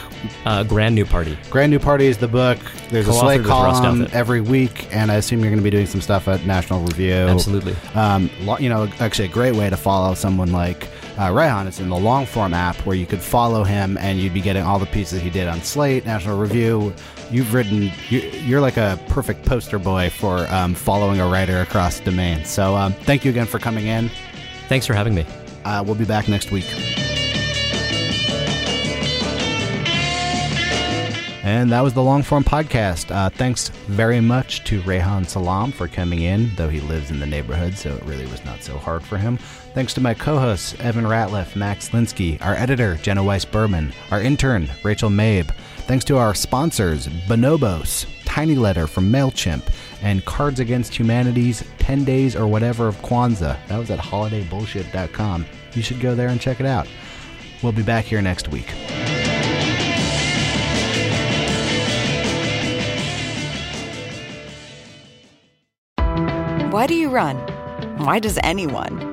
[0.45, 1.38] Uh, Grand New Party.
[1.49, 2.57] Grand New Party is the book.
[2.90, 6.02] There's a Slate column every week, and I assume you're going to be doing some
[6.02, 7.14] stuff at National Review.
[7.14, 7.76] Absolutely.
[7.95, 8.30] Um,
[8.60, 11.68] you know, actually, a great way to follow someone like uh, Reihan.
[11.68, 14.80] It's in the Longform app where you could follow him, and you'd be getting all
[14.80, 16.94] the pieces he did on Slate, National Review.
[17.31, 17.91] You've written.
[18.10, 22.49] You, are like a perfect poster boy for um, following a writer across domains.
[22.49, 24.10] So, um, thank you again for coming in.
[24.68, 25.26] Thanks for having me.
[25.65, 26.65] Uh, we'll be back next week.
[31.44, 33.14] And that was the Longform podcast.
[33.14, 37.26] Uh, thanks very much to Reihan Salam for coming in, though he lives in the
[37.26, 39.38] neighborhood, so it really was not so hard for him.
[39.73, 44.21] Thanks to my co hosts, Evan Ratliff, Max Linsky, our editor, Jenna Weiss Berman, our
[44.21, 45.49] intern, Rachel Mabe.
[45.87, 49.73] Thanks to our sponsors, Bonobos, TinyLetter from MailChimp,
[50.03, 53.57] and Cards Against Humanity's 10 Days or Whatever of Kwanzaa.
[53.67, 55.45] That was at holidaybullshit.com.
[55.73, 56.87] You should go there and check it out.
[57.63, 58.69] We'll be back here next week.
[66.71, 67.37] Why do you run?
[67.97, 69.12] Why does anyone?